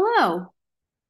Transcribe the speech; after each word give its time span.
Hello. 0.00 0.46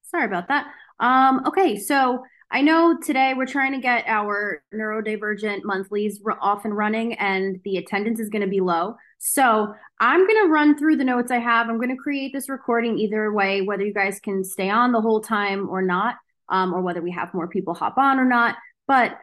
Sorry 0.04 0.24
about 0.24 0.48
that. 0.48 0.66
Um, 0.98 1.42
okay, 1.46 1.76
so 1.76 2.24
I 2.50 2.62
know 2.62 2.96
today 3.04 3.34
we're 3.36 3.44
trying 3.44 3.72
to 3.72 3.80
get 3.80 4.04
our 4.06 4.62
neurodivergent 4.74 5.58
monthlies 5.62 6.18
off 6.40 6.64
and 6.64 6.74
running, 6.74 7.12
and 7.12 7.60
the 7.64 7.76
attendance 7.76 8.18
is 8.18 8.30
going 8.30 8.40
to 8.40 8.48
be 8.48 8.60
low. 8.60 8.94
So 9.18 9.74
I'm 10.00 10.26
going 10.26 10.46
to 10.46 10.50
run 10.50 10.78
through 10.78 10.96
the 10.96 11.04
notes 11.04 11.30
I 11.30 11.36
have. 11.36 11.68
I'm 11.68 11.76
going 11.76 11.94
to 11.94 12.02
create 12.02 12.32
this 12.32 12.48
recording 12.48 12.98
either 12.98 13.30
way, 13.30 13.60
whether 13.60 13.84
you 13.84 13.92
guys 13.92 14.20
can 14.20 14.42
stay 14.42 14.70
on 14.70 14.92
the 14.92 15.02
whole 15.02 15.20
time 15.20 15.68
or 15.68 15.82
not, 15.82 16.14
um, 16.48 16.72
or 16.72 16.80
whether 16.80 17.02
we 17.02 17.10
have 17.10 17.34
more 17.34 17.46
people 17.46 17.74
hop 17.74 17.98
on 17.98 18.18
or 18.18 18.24
not. 18.24 18.56
But 18.86 19.18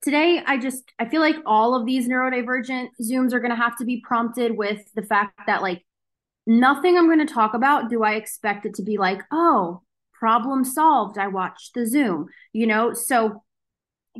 today 0.00 0.42
I 0.46 0.56
just 0.56 0.82
I 0.98 1.10
feel 1.10 1.20
like 1.20 1.36
all 1.44 1.74
of 1.74 1.84
these 1.84 2.08
neurodivergent 2.08 2.88
Zooms 3.02 3.34
are 3.34 3.40
going 3.40 3.50
to 3.50 3.56
have 3.56 3.76
to 3.76 3.84
be 3.84 4.00
prompted 4.02 4.56
with 4.56 4.80
the 4.94 5.02
fact 5.02 5.40
that 5.46 5.60
like 5.60 5.84
nothing 6.46 6.96
I'm 6.96 7.06
going 7.06 7.26
to 7.26 7.32
talk 7.32 7.54
about 7.54 7.90
do 7.90 8.02
I 8.02 8.14
expect 8.14 8.66
it 8.66 8.74
to 8.74 8.82
be 8.82 8.98
like, 8.98 9.20
oh, 9.30 9.82
problem 10.12 10.64
solved. 10.64 11.18
I 11.18 11.28
watched 11.28 11.74
the 11.74 11.86
Zoom, 11.86 12.26
you 12.52 12.66
know? 12.66 12.92
So 12.94 13.42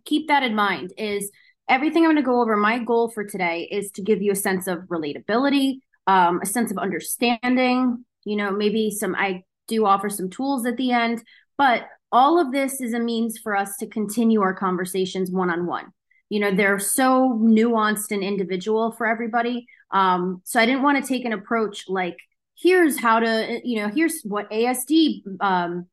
keep 0.04 0.28
that 0.28 0.42
in 0.42 0.54
mind 0.54 0.92
is 0.98 1.30
everything 1.68 2.04
I'm 2.04 2.10
going 2.10 2.16
to 2.16 2.22
go 2.22 2.40
over. 2.40 2.56
My 2.56 2.78
goal 2.78 3.10
for 3.10 3.24
today 3.24 3.68
is 3.70 3.90
to 3.92 4.02
give 4.02 4.20
you 4.20 4.32
a 4.32 4.36
sense 4.36 4.66
of 4.66 4.80
relatability, 4.88 5.78
um, 6.06 6.40
a 6.42 6.46
sense 6.46 6.70
of 6.70 6.78
understanding, 6.78 8.04
you 8.24 8.36
know, 8.36 8.50
maybe 8.50 8.90
some, 8.90 9.14
I 9.14 9.44
do 9.68 9.86
offer 9.86 10.10
some 10.10 10.28
tools 10.28 10.66
at 10.66 10.76
the 10.76 10.92
end, 10.92 11.22
but 11.56 11.86
all 12.12 12.38
of 12.38 12.52
this 12.52 12.80
is 12.80 12.94
a 12.94 13.00
means 13.00 13.38
for 13.38 13.56
us 13.56 13.76
to 13.78 13.86
continue 13.86 14.40
our 14.42 14.54
conversations 14.54 15.30
one 15.30 15.50
on 15.50 15.66
one. 15.66 15.86
You 16.28 16.40
know, 16.40 16.54
they're 16.54 16.78
so 16.78 17.38
nuanced 17.42 18.10
and 18.10 18.22
individual 18.22 18.92
for 18.92 19.06
everybody. 19.06 19.66
Um, 19.90 20.42
so 20.44 20.60
I 20.60 20.66
didn't 20.66 20.82
want 20.82 21.02
to 21.02 21.08
take 21.08 21.24
an 21.24 21.32
approach 21.32 21.84
like, 21.88 22.16
here's 22.56 22.98
how 22.98 23.20
to, 23.20 23.60
you 23.64 23.80
know, 23.80 23.88
here's 23.88 24.22
what 24.22 24.50
ASD 24.50 25.22
um, 25.40 25.86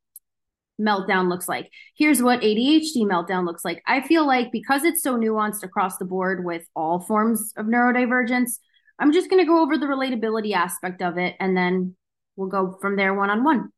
meltdown 0.80 1.28
looks 1.28 1.48
like. 1.48 1.70
Here's 1.96 2.22
what 2.22 2.40
ADHD 2.40 2.98
meltdown 2.98 3.46
looks 3.46 3.64
like. 3.64 3.82
I 3.86 4.00
feel 4.00 4.26
like 4.26 4.52
because 4.52 4.84
it's 4.84 5.02
so 5.02 5.16
nuanced 5.16 5.62
across 5.62 5.98
the 5.98 6.04
board 6.04 6.44
with 6.44 6.66
all 6.74 7.00
forms 7.00 7.52
of 7.56 7.66
neurodivergence, 7.66 8.58
I'm 8.98 9.12
just 9.12 9.30
going 9.30 9.42
to 9.42 9.48
go 9.48 9.62
over 9.62 9.78
the 9.78 9.86
relatability 9.86 10.52
aspect 10.52 11.02
of 11.02 11.18
it 11.18 11.34
and 11.40 11.56
then 11.56 11.96
we'll 12.36 12.48
go 12.48 12.78
from 12.80 12.96
there 12.96 13.14
one 13.14 13.30
on 13.30 13.44
one. 13.44 13.70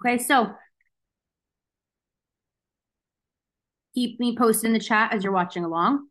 Okay, 0.00 0.18
so 0.18 0.52
keep 3.98 4.20
me 4.20 4.36
posted 4.36 4.68
in 4.68 4.72
the 4.72 4.78
chat 4.78 5.12
as 5.12 5.24
you're 5.24 5.32
watching 5.32 5.64
along. 5.64 6.06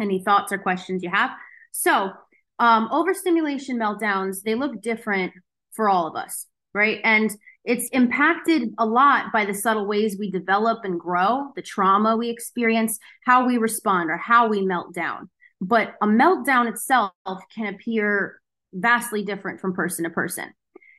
Any 0.00 0.22
thoughts 0.24 0.52
or 0.52 0.58
questions 0.58 1.02
you 1.04 1.10
have. 1.10 1.30
So, 1.70 2.10
um, 2.58 2.88
overstimulation 2.90 3.78
meltdowns, 3.78 4.42
they 4.42 4.56
look 4.56 4.82
different 4.82 5.32
for 5.72 5.88
all 5.88 6.08
of 6.08 6.16
us, 6.16 6.46
right? 6.74 7.00
And 7.04 7.30
it's 7.64 7.88
impacted 7.90 8.74
a 8.78 8.84
lot 8.84 9.32
by 9.32 9.44
the 9.44 9.54
subtle 9.54 9.86
ways 9.86 10.16
we 10.18 10.32
develop 10.32 10.80
and 10.84 10.98
grow, 10.98 11.52
the 11.54 11.62
trauma 11.62 12.16
we 12.16 12.28
experience, 12.28 12.98
how 13.24 13.46
we 13.46 13.56
respond, 13.56 14.10
or 14.10 14.16
how 14.16 14.48
we 14.48 14.62
melt 14.62 14.92
down. 14.92 15.30
But 15.60 15.94
a 16.02 16.06
meltdown 16.06 16.68
itself 16.68 17.12
can 17.54 17.72
appear 17.72 18.40
vastly 18.72 19.22
different 19.22 19.60
from 19.60 19.74
person 19.74 20.04
to 20.04 20.10
person. 20.10 20.52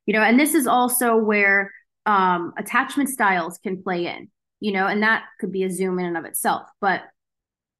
You 0.05 0.13
know, 0.13 0.21
and 0.21 0.39
this 0.39 0.53
is 0.53 0.67
also 0.67 1.17
where 1.17 1.71
um, 2.05 2.53
attachment 2.57 3.09
styles 3.09 3.57
can 3.57 3.83
play 3.83 4.07
in, 4.07 4.29
you 4.63 4.71
know, 4.71 4.87
and 4.87 5.03
that 5.03 5.25
could 5.41 5.51
be 5.51 5.63
a 5.63 5.69
zoom 5.69 5.99
in 5.99 6.05
and 6.05 6.15
of 6.15 6.23
itself. 6.23 6.69
But 6.79 7.01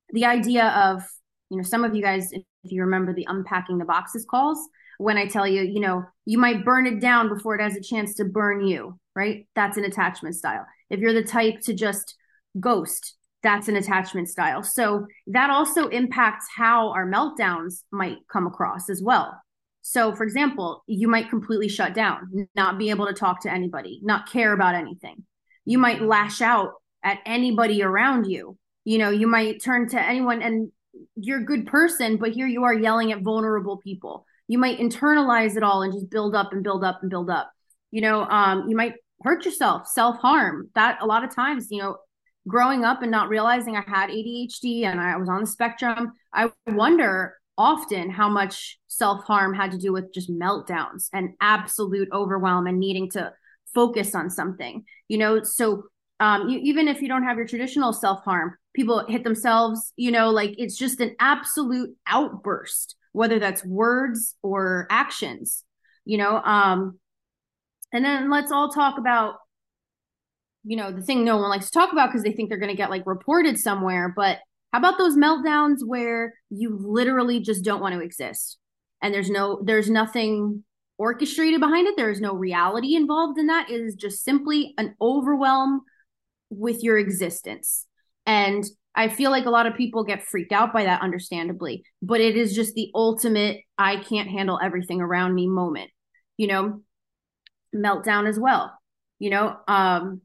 the 0.10 0.26
idea 0.26 0.68
of, 0.68 1.02
you 1.50 1.56
know, 1.56 1.64
some 1.64 1.86
of 1.86 1.96
you 1.96 2.02
guys, 2.02 2.34
if 2.34 2.44
you 2.64 2.82
remember 2.82 3.14
the 3.14 3.26
unpacking 3.30 3.78
the 3.78 3.86
boxes 3.86 4.26
calls, 4.30 4.60
when 4.98 5.16
I 5.16 5.26
tell 5.26 5.48
you, 5.48 5.62
you 5.62 5.80
know, 5.80 6.04
you 6.26 6.38
might 6.38 6.66
burn 6.66 6.86
it 6.86 7.00
down 7.00 7.30
before 7.30 7.56
it 7.56 7.62
has 7.62 7.78
a 7.78 7.82
chance 7.82 8.16
to 8.16 8.26
burn 8.26 8.68
you, 8.68 9.00
right? 9.16 9.48
That's 9.56 9.78
an 9.78 9.86
attachment 9.86 10.36
style. 10.36 10.66
If 10.90 11.00
you're 11.00 11.14
the 11.14 11.24
type 11.24 11.62
to 11.62 11.74
just 11.74 12.18
ghost, 12.60 13.16
that's 13.44 13.70
an 13.70 13.78
attachment 13.78 14.28
style. 14.28 14.62
So 14.62 15.08
that 15.28 15.50
also 15.50 15.88
impacts 15.88 16.48
how 16.54 16.90
our 16.90 17.10
meltdowns 17.10 17.84
might 17.92 18.18
come 18.30 18.46
across 18.46 18.90
as 18.90 19.02
well. 19.02 19.42
So, 19.84 20.14
for 20.14 20.24
example, 20.26 20.84
you 20.88 21.08
might 21.08 21.30
completely 21.30 21.70
shut 21.70 21.94
down, 21.94 22.50
not 22.56 22.78
be 22.78 22.90
able 22.90 23.08
to 23.08 23.14
talk 23.14 23.42
to 23.44 23.52
anybody, 23.52 24.02
not 24.04 24.30
care 24.30 24.52
about 24.52 24.76
anything. 24.76 25.24
You 25.66 25.78
might 25.78 26.02
lash 26.02 26.42
out 26.42 26.74
at 27.04 27.20
anybody 27.26 27.84
around 27.84 28.26
you. 28.26 28.58
You 28.86 28.98
know, 28.98 29.10
you 29.10 29.28
might 29.28 29.64
turn 29.64 29.90
to 29.90 30.02
anyone 30.02 30.42
and 30.42 30.72
you're 31.16 31.40
a 31.40 31.46
good 31.46 31.66
person, 31.66 32.18
but 32.18 32.32
here 32.32 32.48
you 32.48 32.64
are 32.64 32.74
yelling 32.74 33.12
at 33.12 33.22
vulnerable 33.22 33.78
people. 33.78 34.26
You 34.48 34.58
might 34.58 34.80
internalize 34.80 35.56
it 35.56 35.64
all 35.64 35.82
and 35.82 35.94
just 35.94 36.10
build 36.10 36.36
up 36.36 36.52
and 36.52 36.64
build 36.64 36.84
up 36.84 37.00
and 37.02 37.10
build 37.10 37.30
up. 37.30 37.52
You 37.92 38.02
know 38.02 38.24
um, 38.24 38.70
you 38.70 38.76
might 38.76 38.96
hurt 39.22 39.46
yourself 39.46 39.88
self-harm. 39.88 40.70
That 40.76 41.02
a 41.02 41.06
lot 41.06 41.24
of 41.24 41.34
times 41.34 41.68
you 41.70 41.82
know 41.82 41.98
growing 42.48 42.84
up 42.84 43.02
and 43.02 43.12
not 43.12 43.30
realizing 43.30 43.76
i 43.76 43.84
had 43.88 44.10
adhd 44.10 44.84
and 44.84 45.00
i 45.00 45.16
was 45.16 45.30
on 45.30 45.42
the 45.42 45.48
spectrum 45.48 46.12
i 46.34 46.50
wonder 46.68 47.36
often 47.58 48.10
how 48.10 48.28
much 48.28 48.80
self-harm 48.88 49.54
had 49.54 49.72
to 49.72 49.78
do 49.78 49.94
with 49.94 50.14
just 50.14 50.30
meltdowns 50.30 51.08
and 51.14 51.34
absolute 51.40 52.10
overwhelm 52.12 52.68
and 52.68 52.80
needing 52.80 53.10
to 53.10 53.32
focus 53.74 54.16
on 54.16 54.30
something 54.30 54.84
you 55.14 55.18
know 55.18 55.44
so 55.44 55.84
um, 56.20 56.48
you, 56.50 56.60
even 56.60 56.88
if 56.88 57.02
you 57.02 57.08
don't 57.08 57.24
have 57.24 57.38
your 57.38 57.48
traditional 57.48 57.94
self-harm 57.94 58.56
people 58.74 59.06
hit 59.08 59.24
themselves 59.24 59.94
you 59.96 60.12
know 60.12 60.30
like 60.30 60.56
it's 60.58 60.78
just 60.78 61.00
an 61.00 61.16
absolute 61.20 61.96
outburst 62.08 62.96
whether 63.14 63.40
that's 63.40 63.64
words 63.64 64.36
or 64.42 64.88
actions, 64.90 65.64
you 66.04 66.18
know. 66.18 66.38
Um, 66.38 67.00
and 67.94 68.04
then 68.04 68.30
let's 68.30 68.52
all 68.52 68.70
talk 68.70 68.98
about, 68.98 69.36
you 70.66 70.76
know, 70.76 70.92
the 70.92 71.02
thing 71.02 71.24
no 71.24 71.38
one 71.38 71.50
likes 71.50 71.68
to 71.68 71.72
talk 71.72 71.94
about 71.94 72.10
because 72.10 72.24
they 72.24 72.32
think 72.34 72.50
they're 72.50 72.58
going 72.58 72.72
to 72.72 72.78
get 72.78 72.90
like 72.90 73.04
reported 73.06 73.58
somewhere. 73.58 74.12
But 74.14 74.40
how 74.74 74.80
about 74.80 74.98
those 74.98 75.16
meltdowns 75.16 75.86
where 75.86 76.34
you 76.50 76.76
literally 76.82 77.40
just 77.40 77.64
don't 77.64 77.82
want 77.82 77.94
to 77.94 78.02
exist 78.02 78.58
and 79.02 79.14
there's 79.14 79.30
no, 79.30 79.62
there's 79.64 79.90
nothing 79.90 80.64
orchestrated 80.98 81.60
behind 81.60 81.88
it. 81.88 81.96
There 81.98 82.12
is 82.12 82.22
no 82.22 82.34
reality 82.34 82.96
involved 82.96 83.38
in 83.38 83.48
that. 83.48 83.70
It 83.70 83.82
is 83.82 83.96
just 83.96 84.24
simply 84.24 84.74
an 84.78 84.96
overwhelm 85.02 85.82
with 86.50 86.84
your 86.84 86.98
existence. 86.98 87.88
And 88.26 88.64
I 88.96 89.10
feel 89.10 89.32
like 89.32 89.46
a 89.46 89.50
lot 89.52 89.66
of 89.66 89.76
people 89.76 90.04
get 90.04 90.24
freaked 90.24 90.52
out 90.52 90.72
by 90.72 90.84
that, 90.84 91.02
understandably, 91.02 91.84
but 92.02 92.22
it 92.22 92.38
is 92.38 92.56
just 92.56 92.76
the 92.76 92.92
ultimate 92.94 93.62
I 93.78 93.98
can't 93.98 94.30
handle 94.30 94.60
everything 94.62 95.02
around 95.02 95.34
me 95.34 95.48
moment, 95.48 95.90
you 96.38 96.48
know, 96.48 96.82
meltdown 97.76 98.28
as 98.28 98.40
well. 98.40 98.78
You 99.18 99.32
know, 99.32 99.58
um, 99.68 100.22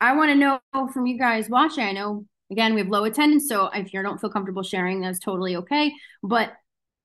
I 0.00 0.14
want 0.14 0.30
to 0.30 0.36
know 0.36 0.60
from 0.92 1.06
you 1.06 1.18
guys 1.18 1.48
watching. 1.48 1.84
I 1.84 1.92
know, 1.92 2.24
again, 2.52 2.74
we 2.74 2.80
have 2.80 2.88
low 2.88 3.04
attendance, 3.04 3.48
so 3.48 3.66
if 3.66 3.92
you 3.92 4.02
don't 4.02 4.20
feel 4.20 4.30
comfortable 4.30 4.62
sharing, 4.62 5.00
that's 5.00 5.18
totally 5.18 5.56
okay. 5.56 5.92
But 6.22 6.52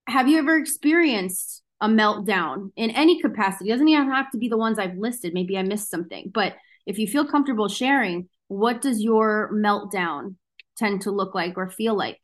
have 0.07 0.27
you 0.27 0.37
ever 0.37 0.57
experienced 0.57 1.63
a 1.81 1.87
meltdown 1.87 2.71
in 2.75 2.89
any 2.91 3.21
capacity? 3.21 3.69
It 3.69 3.73
doesn't 3.73 3.87
even 3.87 4.11
have 4.11 4.31
to 4.31 4.37
be 4.37 4.49
the 4.49 4.57
ones 4.57 4.79
I've 4.79 4.97
listed. 4.97 5.33
Maybe 5.33 5.57
I 5.57 5.63
missed 5.63 5.89
something, 5.89 6.31
but 6.33 6.55
if 6.85 6.97
you 6.97 7.07
feel 7.07 7.25
comfortable 7.25 7.67
sharing, 7.67 8.29
what 8.47 8.81
does 8.81 9.01
your 9.01 9.51
meltdown 9.53 10.35
tend 10.77 11.01
to 11.01 11.11
look 11.11 11.35
like 11.35 11.57
or 11.57 11.69
feel 11.69 11.95
like? 11.95 12.19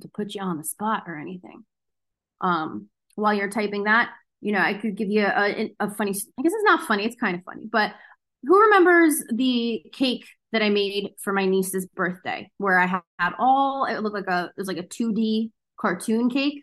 to 0.00 0.08
put 0.08 0.34
you 0.34 0.42
on 0.42 0.58
the 0.58 0.64
spot 0.64 1.04
or 1.06 1.16
anything. 1.16 1.64
Um, 2.40 2.88
while 3.14 3.34
you're 3.34 3.50
typing 3.50 3.84
that, 3.84 4.10
you 4.40 4.52
know, 4.52 4.60
I 4.60 4.74
could 4.74 4.96
give 4.96 5.08
you 5.08 5.24
a, 5.24 5.74
a 5.80 5.90
funny, 5.90 6.12
I 6.12 6.42
guess 6.42 6.52
it's 6.52 6.64
not 6.64 6.86
funny, 6.86 7.04
it's 7.04 7.16
kind 7.20 7.36
of 7.36 7.44
funny, 7.44 7.66
but 7.70 7.92
who 8.44 8.60
remembers 8.60 9.22
the 9.32 9.84
cake 9.92 10.26
that 10.52 10.62
I 10.62 10.70
made 10.70 11.10
for 11.22 11.32
my 11.32 11.44
niece's 11.44 11.86
birthday 11.86 12.50
where 12.58 12.78
I 12.78 12.86
had 12.86 13.32
all, 13.38 13.84
it 13.84 14.00
looked 14.00 14.16
like 14.16 14.28
a, 14.28 14.46
it 14.46 14.58
was 14.58 14.68
like 14.68 14.78
a 14.78 14.82
2D 14.82 15.50
cartoon 15.78 16.28
cake 16.28 16.60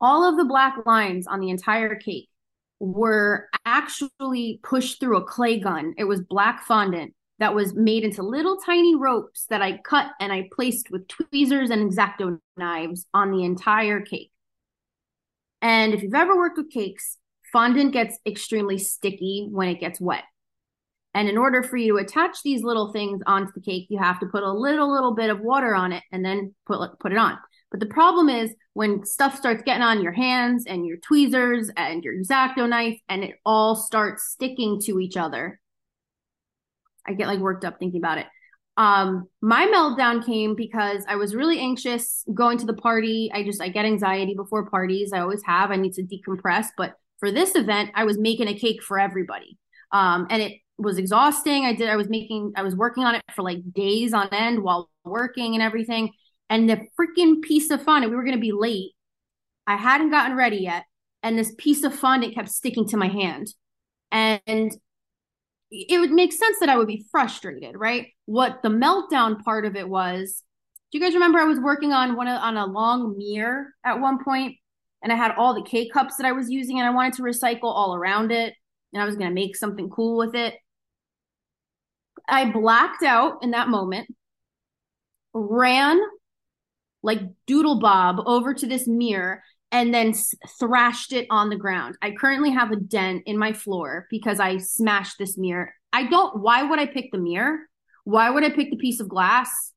all 0.00 0.28
of 0.28 0.36
the 0.36 0.44
black 0.44 0.84
lines 0.86 1.26
on 1.26 1.40
the 1.40 1.50
entire 1.50 1.94
cake 1.94 2.28
were 2.78 3.48
actually 3.64 4.60
pushed 4.62 5.00
through 5.00 5.16
a 5.16 5.24
clay 5.24 5.58
gun. 5.58 5.94
It 5.96 6.04
was 6.04 6.20
black 6.20 6.64
fondant 6.64 7.14
that 7.38 7.54
was 7.54 7.74
made 7.74 8.04
into 8.04 8.22
little 8.22 8.58
tiny 8.58 8.94
ropes 8.94 9.46
that 9.48 9.62
I 9.62 9.78
cut 9.78 10.10
and 10.20 10.32
I 10.32 10.48
placed 10.52 10.90
with 10.90 11.08
tweezers 11.08 11.70
and 11.70 11.86
X-Acto 11.90 12.38
knives 12.56 13.06
on 13.14 13.30
the 13.30 13.44
entire 13.44 14.00
cake. 14.00 14.30
And 15.62 15.94
if 15.94 16.02
you've 16.02 16.14
ever 16.14 16.36
worked 16.36 16.58
with 16.58 16.70
cakes, 16.70 17.18
fondant 17.56 17.90
gets 17.90 18.18
extremely 18.26 18.76
sticky 18.76 19.48
when 19.50 19.66
it 19.66 19.80
gets 19.80 19.98
wet. 19.98 20.24
And 21.14 21.26
in 21.26 21.38
order 21.38 21.62
for 21.62 21.78
you 21.78 21.94
to 21.94 22.04
attach 22.04 22.42
these 22.44 22.62
little 22.62 22.92
things 22.92 23.22
onto 23.26 23.50
the 23.54 23.62
cake, 23.62 23.86
you 23.88 23.96
have 23.96 24.20
to 24.20 24.26
put 24.26 24.42
a 24.42 24.52
little, 24.52 24.92
little 24.92 25.14
bit 25.14 25.30
of 25.30 25.40
water 25.40 25.74
on 25.74 25.90
it 25.90 26.02
and 26.12 26.22
then 26.22 26.54
put, 26.66 26.98
put 26.98 27.12
it 27.12 27.16
on. 27.18 27.38
But 27.70 27.80
the 27.80 27.86
problem 27.86 28.28
is 28.28 28.54
when 28.74 29.06
stuff 29.06 29.38
starts 29.38 29.62
getting 29.62 29.82
on 29.82 30.02
your 30.02 30.12
hands 30.12 30.66
and 30.66 30.84
your 30.84 30.98
tweezers 30.98 31.70
and 31.78 32.04
your 32.04 32.20
X-Acto 32.20 32.68
knife 32.68 33.00
and 33.08 33.24
it 33.24 33.36
all 33.46 33.74
starts 33.74 34.24
sticking 34.24 34.78
to 34.82 35.00
each 35.00 35.16
other. 35.16 35.58
I 37.06 37.14
get 37.14 37.26
like 37.26 37.40
worked 37.40 37.64
up 37.64 37.78
thinking 37.78 38.02
about 38.02 38.18
it. 38.18 38.26
Um, 38.76 39.30
my 39.40 39.64
meltdown 39.74 40.26
came 40.26 40.56
because 40.56 41.06
I 41.08 41.16
was 41.16 41.34
really 41.34 41.58
anxious 41.58 42.22
going 42.34 42.58
to 42.58 42.66
the 42.66 42.74
party. 42.74 43.30
I 43.32 43.44
just 43.44 43.62
I 43.62 43.70
get 43.70 43.86
anxiety 43.86 44.34
before 44.34 44.68
parties. 44.68 45.14
I 45.14 45.20
always 45.20 45.42
have. 45.46 45.70
I 45.70 45.76
need 45.76 45.94
to 45.94 46.02
decompress. 46.02 46.66
But 46.76 46.96
for 47.18 47.30
this 47.30 47.54
event, 47.54 47.90
I 47.94 48.04
was 48.04 48.18
making 48.18 48.48
a 48.48 48.58
cake 48.58 48.82
for 48.82 48.98
everybody. 48.98 49.58
Um, 49.92 50.26
and 50.30 50.42
it 50.42 50.60
was 50.78 50.98
exhausting. 50.98 51.64
I 51.64 51.74
did 51.74 51.88
I 51.88 51.96
was 51.96 52.08
making 52.08 52.52
I 52.56 52.62
was 52.62 52.76
working 52.76 53.04
on 53.04 53.14
it 53.14 53.22
for 53.34 53.42
like 53.42 53.72
days 53.72 54.12
on 54.12 54.28
end 54.32 54.62
while 54.62 54.90
working 55.04 55.54
and 55.54 55.62
everything. 55.62 56.12
And 56.50 56.68
the 56.68 56.86
freaking 56.98 57.42
piece 57.42 57.70
of 57.70 57.82
fondant, 57.82 58.10
we 58.10 58.16
were 58.16 58.24
gonna 58.24 58.38
be 58.38 58.52
late. 58.52 58.92
I 59.66 59.76
hadn't 59.76 60.10
gotten 60.10 60.36
ready 60.36 60.58
yet. 60.58 60.84
And 61.22 61.38
this 61.38 61.54
piece 61.56 61.82
of 61.82 61.94
fondant 61.94 62.34
kept 62.34 62.50
sticking 62.50 62.86
to 62.88 62.96
my 62.96 63.08
hand. 63.08 63.48
And 64.12 64.72
it 65.70 65.98
would 65.98 66.12
make 66.12 66.32
sense 66.32 66.58
that 66.60 66.68
I 66.68 66.76
would 66.76 66.86
be 66.86 67.04
frustrated, 67.10 67.74
right? 67.76 68.08
What 68.26 68.62
the 68.62 68.68
meltdown 68.68 69.42
part 69.42 69.64
of 69.64 69.74
it 69.74 69.88
was, 69.88 70.42
do 70.92 70.98
you 70.98 71.04
guys 71.04 71.14
remember 71.14 71.38
I 71.38 71.44
was 71.44 71.58
working 71.58 71.92
on 71.92 72.14
one 72.14 72.28
on 72.28 72.56
a 72.56 72.66
long 72.66 73.16
mirror 73.18 73.74
at 73.84 74.00
one 74.00 74.22
point 74.22 74.56
and 75.06 75.12
I 75.12 75.16
had 75.16 75.36
all 75.38 75.54
the 75.54 75.62
K 75.62 75.88
cups 75.88 76.16
that 76.16 76.26
I 76.26 76.32
was 76.32 76.50
using 76.50 76.80
and 76.80 76.88
I 76.88 76.90
wanted 76.90 77.12
to 77.12 77.22
recycle 77.22 77.72
all 77.72 77.94
around 77.94 78.32
it 78.32 78.54
and 78.92 79.00
I 79.00 79.04
was 79.04 79.14
going 79.14 79.28
to 79.28 79.34
make 79.34 79.54
something 79.54 79.88
cool 79.88 80.16
with 80.16 80.34
it. 80.34 80.54
I 82.28 82.50
blacked 82.50 83.04
out 83.04 83.44
in 83.44 83.52
that 83.52 83.68
moment, 83.68 84.12
ran 85.32 86.00
like 87.04 87.20
DoodleBob 87.46 88.24
over 88.26 88.52
to 88.54 88.66
this 88.66 88.88
mirror 88.88 89.44
and 89.70 89.94
then 89.94 90.12
thrashed 90.58 91.12
it 91.12 91.28
on 91.30 91.50
the 91.50 91.56
ground. 91.56 91.96
I 92.02 92.10
currently 92.10 92.50
have 92.50 92.72
a 92.72 92.76
dent 92.76 93.22
in 93.26 93.38
my 93.38 93.52
floor 93.52 94.08
because 94.10 94.40
I 94.40 94.56
smashed 94.56 95.18
this 95.20 95.38
mirror. 95.38 95.72
I 95.92 96.08
don't, 96.08 96.40
why 96.40 96.64
would 96.64 96.80
I 96.80 96.86
pick 96.86 97.12
the 97.12 97.18
mirror? 97.18 97.60
Why 98.02 98.28
would 98.28 98.42
I 98.42 98.50
pick 98.50 98.70
the 98.70 98.76
piece 98.76 98.98
of 98.98 99.08
glass? 99.08 99.72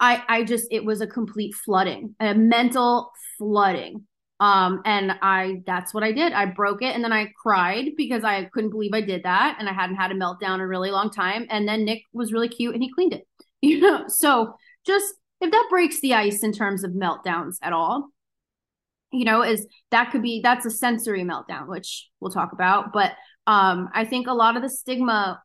I, 0.00 0.22
I 0.28 0.44
just, 0.44 0.66
it 0.70 0.84
was 0.84 1.00
a 1.00 1.06
complete 1.06 1.54
flooding, 1.54 2.14
a 2.20 2.34
mental 2.34 3.10
flooding. 3.36 4.06
Um, 4.40 4.82
and 4.84 5.12
I, 5.20 5.62
that's 5.66 5.92
what 5.92 6.04
I 6.04 6.12
did. 6.12 6.32
I 6.32 6.46
broke 6.46 6.82
it 6.82 6.94
and 6.94 7.02
then 7.02 7.12
I 7.12 7.32
cried 7.42 7.90
because 7.96 8.22
I 8.22 8.44
couldn't 8.44 8.70
believe 8.70 8.92
I 8.94 9.00
did 9.00 9.24
that. 9.24 9.56
And 9.58 9.68
I 9.68 9.72
hadn't 9.72 9.96
had 9.96 10.12
a 10.12 10.14
meltdown 10.14 10.54
in 10.54 10.60
a 10.60 10.66
really 10.66 10.92
long 10.92 11.10
time. 11.10 11.46
And 11.50 11.66
then 11.66 11.84
Nick 11.84 12.02
was 12.12 12.32
really 12.32 12.48
cute 12.48 12.74
and 12.74 12.82
he 12.82 12.92
cleaned 12.92 13.14
it, 13.14 13.26
you 13.60 13.80
know? 13.80 14.04
So 14.06 14.54
just 14.86 15.14
if 15.40 15.50
that 15.50 15.66
breaks 15.70 16.00
the 16.00 16.14
ice 16.14 16.42
in 16.42 16.52
terms 16.52 16.84
of 16.84 16.92
meltdowns 16.92 17.56
at 17.62 17.72
all, 17.72 18.10
you 19.12 19.24
know, 19.24 19.42
is 19.42 19.66
that 19.90 20.10
could 20.10 20.22
be 20.22 20.40
that's 20.42 20.66
a 20.66 20.70
sensory 20.70 21.24
meltdown, 21.24 21.66
which 21.66 22.08
we'll 22.20 22.30
talk 22.30 22.52
about. 22.52 22.92
But 22.92 23.12
um, 23.46 23.88
I 23.94 24.04
think 24.04 24.26
a 24.26 24.34
lot 24.34 24.56
of 24.56 24.62
the 24.62 24.68
stigma 24.68 25.42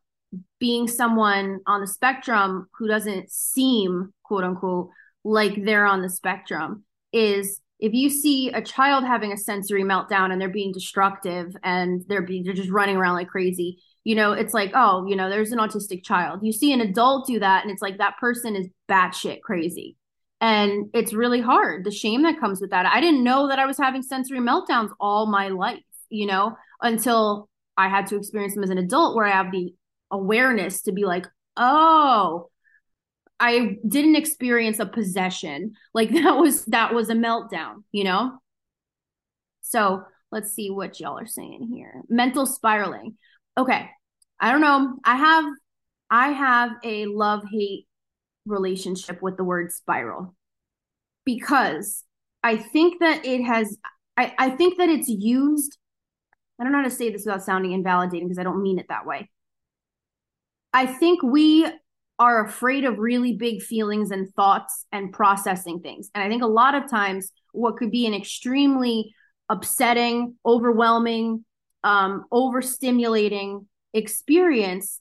being 0.64 0.88
someone 0.88 1.60
on 1.66 1.82
the 1.82 1.86
spectrum 1.86 2.66
who 2.78 2.88
doesn't 2.88 3.30
seem 3.30 4.14
quote 4.22 4.44
unquote 4.44 4.88
like 5.22 5.62
they're 5.62 5.84
on 5.84 6.00
the 6.00 6.08
spectrum 6.08 6.84
is 7.12 7.60
if 7.80 7.92
you 7.92 8.08
see 8.08 8.48
a 8.48 8.62
child 8.62 9.04
having 9.04 9.30
a 9.30 9.36
sensory 9.36 9.84
meltdown 9.84 10.32
and 10.32 10.40
they're 10.40 10.48
being 10.48 10.72
destructive 10.72 11.54
and 11.62 12.02
they're 12.08 12.22
being, 12.22 12.44
they're 12.44 12.54
just 12.54 12.70
running 12.70 12.96
around 12.96 13.12
like 13.12 13.28
crazy 13.28 13.76
you 14.04 14.14
know, 14.14 14.32
it's 14.32 14.52
like, 14.52 14.70
oh, 14.74 15.06
you 15.06 15.16
know, 15.16 15.30
there's 15.30 15.50
an 15.50 15.58
autistic 15.58 16.04
child. 16.04 16.40
You 16.42 16.52
see 16.52 16.72
an 16.72 16.82
adult 16.82 17.26
do 17.26 17.40
that, 17.40 17.62
and 17.62 17.72
it's 17.72 17.80
like 17.80 17.98
that 17.98 18.18
person 18.18 18.54
is 18.54 18.68
batshit 18.88 19.40
crazy. 19.40 19.96
And 20.42 20.90
it's 20.92 21.14
really 21.14 21.40
hard. 21.40 21.84
The 21.84 21.90
shame 21.90 22.22
that 22.24 22.38
comes 22.38 22.60
with 22.60 22.70
that. 22.70 22.84
I 22.84 23.00
didn't 23.00 23.24
know 23.24 23.48
that 23.48 23.58
I 23.58 23.64
was 23.64 23.78
having 23.78 24.02
sensory 24.02 24.40
meltdowns 24.40 24.90
all 25.00 25.26
my 25.26 25.48
life, 25.48 25.80
you 26.10 26.26
know, 26.26 26.54
until 26.82 27.48
I 27.78 27.88
had 27.88 28.06
to 28.08 28.16
experience 28.16 28.54
them 28.54 28.62
as 28.62 28.68
an 28.68 28.76
adult 28.76 29.16
where 29.16 29.24
I 29.24 29.30
have 29.30 29.50
the 29.50 29.72
awareness 30.14 30.82
to 30.82 30.92
be 30.92 31.04
like, 31.04 31.26
oh, 31.56 32.48
I 33.40 33.78
didn't 33.86 34.16
experience 34.16 34.78
a 34.78 34.86
possession. 34.86 35.74
Like 35.92 36.10
that 36.12 36.36
was 36.36 36.64
that 36.66 36.94
was 36.94 37.10
a 37.10 37.14
meltdown, 37.14 37.84
you 37.92 38.04
know? 38.04 38.38
So 39.62 40.04
let's 40.30 40.52
see 40.52 40.70
what 40.70 41.00
y'all 41.00 41.18
are 41.18 41.26
saying 41.26 41.68
here. 41.72 42.02
Mental 42.08 42.46
spiraling 42.46 43.16
okay 43.56 43.88
i 44.40 44.50
don't 44.50 44.60
know 44.60 44.94
i 45.04 45.16
have 45.16 45.44
i 46.10 46.28
have 46.28 46.70
a 46.84 47.06
love 47.06 47.42
hate 47.50 47.86
relationship 48.46 49.22
with 49.22 49.36
the 49.36 49.44
word 49.44 49.72
spiral 49.72 50.34
because 51.24 52.04
i 52.42 52.56
think 52.56 53.00
that 53.00 53.24
it 53.24 53.42
has 53.42 53.76
i 54.16 54.34
i 54.38 54.50
think 54.50 54.76
that 54.78 54.88
it's 54.88 55.08
used 55.08 55.78
i 56.58 56.64
don't 56.64 56.72
know 56.72 56.78
how 56.78 56.84
to 56.84 56.90
say 56.90 57.10
this 57.10 57.24
without 57.24 57.42
sounding 57.42 57.72
invalidating 57.72 58.26
because 58.26 58.38
i 58.38 58.42
don't 58.42 58.62
mean 58.62 58.78
it 58.78 58.86
that 58.88 59.06
way 59.06 59.30
i 60.74 60.84
think 60.86 61.22
we 61.22 61.66
are 62.18 62.44
afraid 62.44 62.84
of 62.84 62.98
really 62.98 63.32
big 63.32 63.62
feelings 63.62 64.10
and 64.10 64.32
thoughts 64.34 64.86
and 64.92 65.12
processing 65.12 65.80
things. 65.80 66.10
And 66.14 66.22
i 66.22 66.28
think 66.28 66.42
a 66.42 66.46
lot 66.46 66.74
of 66.74 66.88
times 66.90 67.32
what 67.52 67.76
could 67.76 67.90
be 67.90 68.06
an 68.06 68.14
extremely 68.14 69.14
upsetting 69.48 70.34
overwhelming 70.44 71.44
um, 71.82 72.24
overstimulating 72.32 73.66
experience 73.92 75.00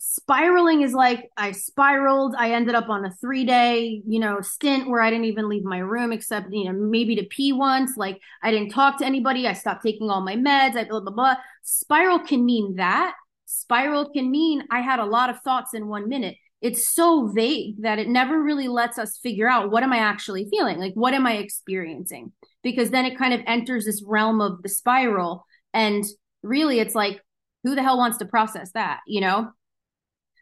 spiraling 0.00 0.82
is 0.82 0.94
like 0.94 1.28
i 1.36 1.50
spiraled 1.50 2.32
i 2.38 2.52
ended 2.52 2.76
up 2.76 2.88
on 2.88 3.04
a 3.04 3.10
three 3.20 3.44
day 3.44 4.00
you 4.06 4.20
know 4.20 4.40
stint 4.40 4.88
where 4.88 5.00
i 5.00 5.10
didn't 5.10 5.24
even 5.24 5.48
leave 5.48 5.64
my 5.64 5.78
room 5.78 6.12
except 6.12 6.52
you 6.52 6.64
know 6.64 6.72
maybe 6.72 7.16
to 7.16 7.24
pee 7.24 7.52
once. 7.52 7.96
Like 7.96 8.20
i 8.42 8.50
didn't 8.52 8.70
talk 8.70 8.98
to 8.98 9.04
anybody. 9.04 9.46
I 9.48 9.54
stopped 9.54 9.82
taking 9.82 10.08
all 10.08 10.20
my 10.20 10.36
meds. 10.36 10.76
I 10.76 10.84
blah 10.84 11.00
blah 11.00 11.12
blah. 11.12 11.36
Spiral 11.62 12.20
can 12.20 12.46
mean 12.46 12.76
that 12.76 13.14
spiral 13.48 14.10
can 14.10 14.30
mean 14.30 14.62
i 14.70 14.80
had 14.80 14.98
a 14.98 15.04
lot 15.04 15.30
of 15.30 15.40
thoughts 15.40 15.74
in 15.74 15.88
one 15.88 16.08
minute 16.08 16.36
it's 16.60 16.92
so 16.92 17.28
vague 17.28 17.80
that 17.82 18.00
it 18.00 18.08
never 18.08 18.42
really 18.42 18.66
lets 18.68 18.98
us 18.98 19.18
figure 19.22 19.48
out 19.48 19.70
what 19.70 19.82
am 19.82 19.92
i 19.92 19.98
actually 19.98 20.46
feeling 20.50 20.78
like 20.78 20.92
what 20.94 21.14
am 21.14 21.26
i 21.26 21.34
experiencing 21.34 22.32
because 22.62 22.90
then 22.90 23.04
it 23.04 23.16
kind 23.16 23.32
of 23.32 23.40
enters 23.46 23.84
this 23.84 24.02
realm 24.06 24.40
of 24.40 24.62
the 24.62 24.68
spiral 24.68 25.44
and 25.74 26.04
really, 26.42 26.80
it's 26.80 26.94
like, 26.94 27.20
who 27.64 27.74
the 27.74 27.82
hell 27.82 27.98
wants 27.98 28.18
to 28.18 28.26
process 28.26 28.72
that, 28.72 29.00
you 29.06 29.20
know? 29.20 29.50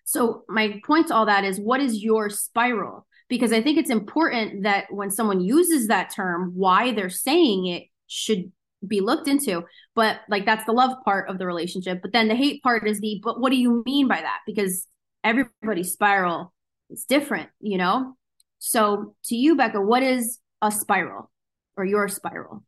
So, 0.04 0.44
my 0.48 0.80
point 0.84 1.08
to 1.08 1.14
all 1.14 1.26
that 1.26 1.44
is 1.44 1.58
what 1.58 1.80
is 1.80 2.02
your 2.02 2.30
spiral? 2.30 3.06
Because 3.28 3.52
I 3.52 3.60
think 3.60 3.78
it's 3.78 3.90
important 3.90 4.62
that 4.62 4.86
when 4.90 5.10
someone 5.10 5.40
uses 5.40 5.88
that 5.88 6.14
term, 6.14 6.52
why 6.54 6.92
they're 6.92 7.10
saying 7.10 7.66
it 7.66 7.84
should 8.06 8.52
be 8.88 9.00
looked 9.00 9.28
into. 9.28 9.64
But 9.94 10.20
like, 10.28 10.44
that's 10.44 10.64
the 10.64 10.72
love 10.72 10.92
part 11.04 11.28
of 11.28 11.38
the 11.38 11.46
relationship. 11.46 12.00
But 12.02 12.12
then 12.12 12.28
the 12.28 12.34
hate 12.34 12.62
part 12.62 12.86
is 12.86 13.00
the, 13.00 13.20
but 13.22 13.40
what 13.40 13.50
do 13.50 13.56
you 13.56 13.82
mean 13.86 14.08
by 14.08 14.20
that? 14.20 14.40
Because 14.46 14.86
everybody's 15.24 15.92
spiral 15.92 16.52
is 16.90 17.04
different, 17.04 17.50
you 17.60 17.78
know? 17.78 18.16
So, 18.58 19.14
to 19.26 19.36
you, 19.36 19.54
Becca, 19.54 19.80
what 19.80 20.02
is 20.02 20.38
a 20.62 20.70
spiral 20.70 21.30
or 21.76 21.84
your 21.84 22.08
spiral? 22.08 22.64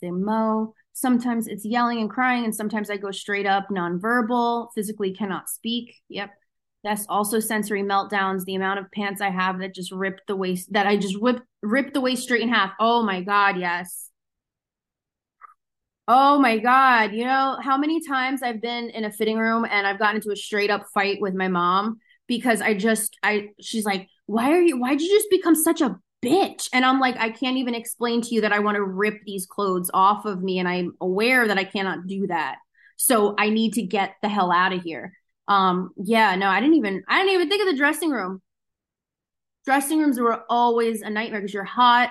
they 0.00 0.10
mow. 0.10 0.74
Sometimes 0.92 1.46
it's 1.46 1.64
yelling 1.64 2.00
and 2.00 2.10
crying, 2.10 2.44
and 2.44 2.54
sometimes 2.54 2.90
I 2.90 2.96
go 2.96 3.10
straight 3.10 3.46
up 3.46 3.68
nonverbal, 3.70 4.68
physically 4.74 5.12
cannot 5.12 5.48
speak. 5.48 5.96
Yep. 6.08 6.30
That's 6.82 7.06
also 7.08 7.40
sensory 7.40 7.82
meltdowns. 7.82 8.44
The 8.44 8.54
amount 8.54 8.80
of 8.80 8.90
pants 8.90 9.20
I 9.20 9.30
have 9.30 9.60
that 9.60 9.74
just 9.74 9.92
ripped 9.92 10.22
the 10.26 10.36
waist, 10.36 10.72
that 10.72 10.86
I 10.86 10.96
just 10.96 11.20
whipped, 11.20 11.42
ripped 11.62 11.94
the 11.94 12.00
waist 12.00 12.22
straight 12.22 12.42
in 12.42 12.48
half. 12.48 12.72
Oh 12.80 13.02
my 13.02 13.22
God, 13.22 13.58
yes. 13.58 14.08
Oh 16.08 16.38
my 16.38 16.58
God. 16.58 17.12
You 17.12 17.24
know 17.24 17.58
how 17.62 17.78
many 17.78 18.04
times 18.04 18.42
I've 18.42 18.60
been 18.60 18.90
in 18.90 19.04
a 19.04 19.12
fitting 19.12 19.38
room 19.38 19.64
and 19.64 19.86
I've 19.86 19.98
gotten 19.98 20.16
into 20.16 20.32
a 20.32 20.36
straight 20.36 20.70
up 20.70 20.86
fight 20.92 21.20
with 21.20 21.34
my 21.34 21.48
mom 21.48 21.98
because 22.26 22.60
I 22.60 22.74
just, 22.74 23.16
I, 23.22 23.50
she's 23.60 23.84
like, 23.84 24.08
why 24.26 24.50
are 24.50 24.60
you, 24.60 24.78
why'd 24.78 25.00
you 25.00 25.08
just 25.08 25.30
become 25.30 25.54
such 25.54 25.80
a 25.80 25.98
bitch. 26.24 26.68
And 26.72 26.84
I'm 26.84 27.00
like, 27.00 27.16
I 27.16 27.30
can't 27.30 27.56
even 27.56 27.74
explain 27.74 28.22
to 28.22 28.34
you 28.34 28.40
that 28.42 28.52
I 28.52 28.58
want 28.58 28.76
to 28.76 28.82
rip 28.82 29.20
these 29.24 29.46
clothes 29.46 29.90
off 29.94 30.24
of 30.24 30.42
me. 30.42 30.58
And 30.58 30.68
I'm 30.68 30.94
aware 31.00 31.46
that 31.46 31.58
I 31.58 31.64
cannot 31.64 32.06
do 32.06 32.26
that. 32.26 32.56
So 32.96 33.34
I 33.38 33.50
need 33.50 33.74
to 33.74 33.82
get 33.82 34.16
the 34.22 34.28
hell 34.28 34.52
out 34.52 34.72
of 34.72 34.82
here. 34.82 35.12
Um, 35.48 35.90
yeah, 35.96 36.34
no, 36.36 36.48
I 36.48 36.60
didn't 36.60 36.76
even, 36.76 37.02
I 37.08 37.20
didn't 37.20 37.34
even 37.34 37.48
think 37.48 37.62
of 37.62 37.68
the 37.72 37.78
dressing 37.78 38.10
room. 38.10 38.42
Dressing 39.64 39.98
rooms 40.00 40.18
were 40.18 40.42
always 40.48 41.02
a 41.02 41.10
nightmare 41.10 41.40
because 41.40 41.54
you're 41.54 41.64
hot. 41.64 42.10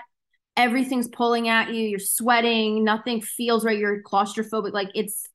Everything's 0.56 1.08
pulling 1.08 1.48
at 1.48 1.74
you. 1.74 1.88
You're 1.88 2.00
sweating. 2.00 2.84
Nothing 2.84 3.22
feels 3.22 3.66
right. 3.66 3.78
You're 3.78 4.04
claustrophobic. 4.04 4.74
Like 4.74 4.90
it's, 4.94 5.28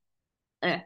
eh. 0.62 0.80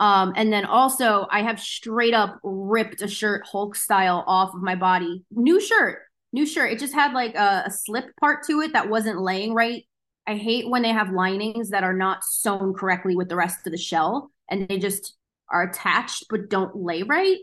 Um, 0.00 0.32
and 0.36 0.52
then 0.52 0.64
also 0.64 1.26
I 1.30 1.42
have 1.42 1.60
straight 1.60 2.14
up 2.14 2.38
ripped 2.42 3.00
a 3.00 3.08
shirt 3.08 3.46
Hulk 3.50 3.76
style 3.76 4.24
off 4.26 4.52
of 4.52 4.60
my 4.60 4.74
body. 4.74 5.24
New 5.30 5.60
shirt 5.60 6.00
new 6.34 6.44
shirt. 6.44 6.72
It 6.72 6.80
just 6.80 6.92
had 6.92 7.12
like 7.12 7.36
a, 7.36 7.62
a 7.66 7.70
slip 7.70 8.14
part 8.20 8.44
to 8.48 8.60
it 8.60 8.72
that 8.74 8.90
wasn't 8.90 9.22
laying 9.22 9.54
right. 9.54 9.84
I 10.26 10.34
hate 10.34 10.68
when 10.68 10.82
they 10.82 10.92
have 10.92 11.12
linings 11.12 11.70
that 11.70 11.84
are 11.84 11.94
not 11.94 12.24
sewn 12.24 12.74
correctly 12.74 13.14
with 13.14 13.28
the 13.28 13.36
rest 13.36 13.66
of 13.66 13.72
the 13.72 13.78
shell 13.78 14.30
and 14.50 14.66
they 14.68 14.78
just 14.78 15.16
are 15.48 15.62
attached 15.62 16.24
but 16.28 16.50
don't 16.50 16.74
lay 16.74 17.04
right. 17.04 17.38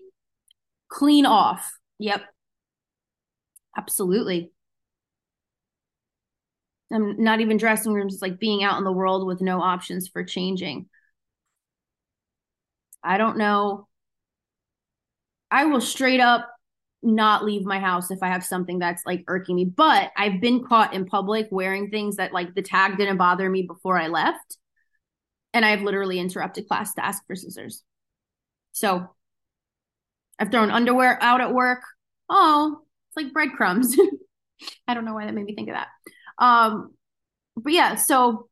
Clean 0.89 1.25
off. 1.25 1.71
Yep. 1.99 2.21
Absolutely. 3.75 4.51
I'm 6.93 7.21
not 7.23 7.39
even 7.39 7.57
dressing 7.57 7.93
rooms, 7.93 8.13
it's 8.13 8.21
like 8.21 8.39
being 8.39 8.63
out 8.63 8.77
in 8.77 8.83
the 8.83 8.91
world 8.91 9.25
with 9.25 9.41
no 9.41 9.61
options 9.61 10.07
for 10.09 10.23
changing. 10.23 10.87
I 13.03 13.17
don't 13.17 13.37
know 13.37 13.87
I 15.49 15.65
will 15.65 15.81
straight 15.81 16.19
up 16.19 16.49
not 17.03 17.43
leave 17.43 17.65
my 17.65 17.79
house 17.79 18.11
if 18.11 18.21
I 18.21 18.27
have 18.27 18.45
something 18.45 18.79
that's 18.79 19.05
like 19.05 19.23
irking 19.27 19.55
me. 19.55 19.65
But 19.65 20.11
I've 20.15 20.39
been 20.39 20.63
caught 20.63 20.93
in 20.93 21.05
public 21.05 21.47
wearing 21.51 21.89
things 21.89 22.17
that 22.17 22.31
like 22.33 22.53
the 22.53 22.61
tag 22.61 22.97
didn't 22.97 23.17
bother 23.17 23.49
me 23.49 23.63
before 23.63 23.97
I 23.97 24.07
left. 24.07 24.57
And 25.53 25.65
I've 25.65 25.81
literally 25.81 26.19
interrupted 26.19 26.67
class 26.67 26.93
to 26.95 27.05
ask 27.05 27.25
for 27.27 27.35
scissors. 27.35 27.83
So 28.73 29.09
I've 30.39 30.51
thrown 30.51 30.71
underwear 30.71 31.17
out 31.21 31.41
at 31.41 31.53
work. 31.53 31.83
Oh, 32.29 32.81
it's 33.11 33.23
like 33.23 33.33
breadcrumbs. 33.33 33.97
I 34.87 34.93
don't 34.93 35.05
know 35.05 35.13
why 35.13 35.25
that 35.25 35.33
made 35.33 35.45
me 35.45 35.55
think 35.55 35.69
of 35.69 35.75
that. 35.75 35.87
Um, 36.37 36.93
but 37.55 37.73
yeah, 37.73 37.95
so 37.95 38.47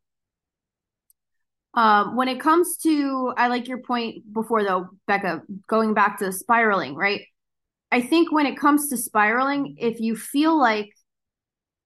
um, 1.74 2.16
when 2.16 2.28
it 2.28 2.40
comes 2.40 2.78
to, 2.84 3.34
I 3.38 3.48
like 3.48 3.68
your 3.68 3.82
point 3.82 4.34
before 4.34 4.64
though, 4.64 4.90
Becca, 5.08 5.44
going 5.68 5.94
back 5.94 6.20
to 6.20 6.32
spiraling, 6.32 6.96
right? 6.96 7.22
I 7.92 8.02
think 8.02 8.32
when 8.32 8.46
it 8.46 8.60
comes 8.60 8.90
to 8.90 8.98
spiraling, 8.98 9.76
if 9.80 10.00
you 10.00 10.16
feel 10.16 10.60
like 10.60 10.90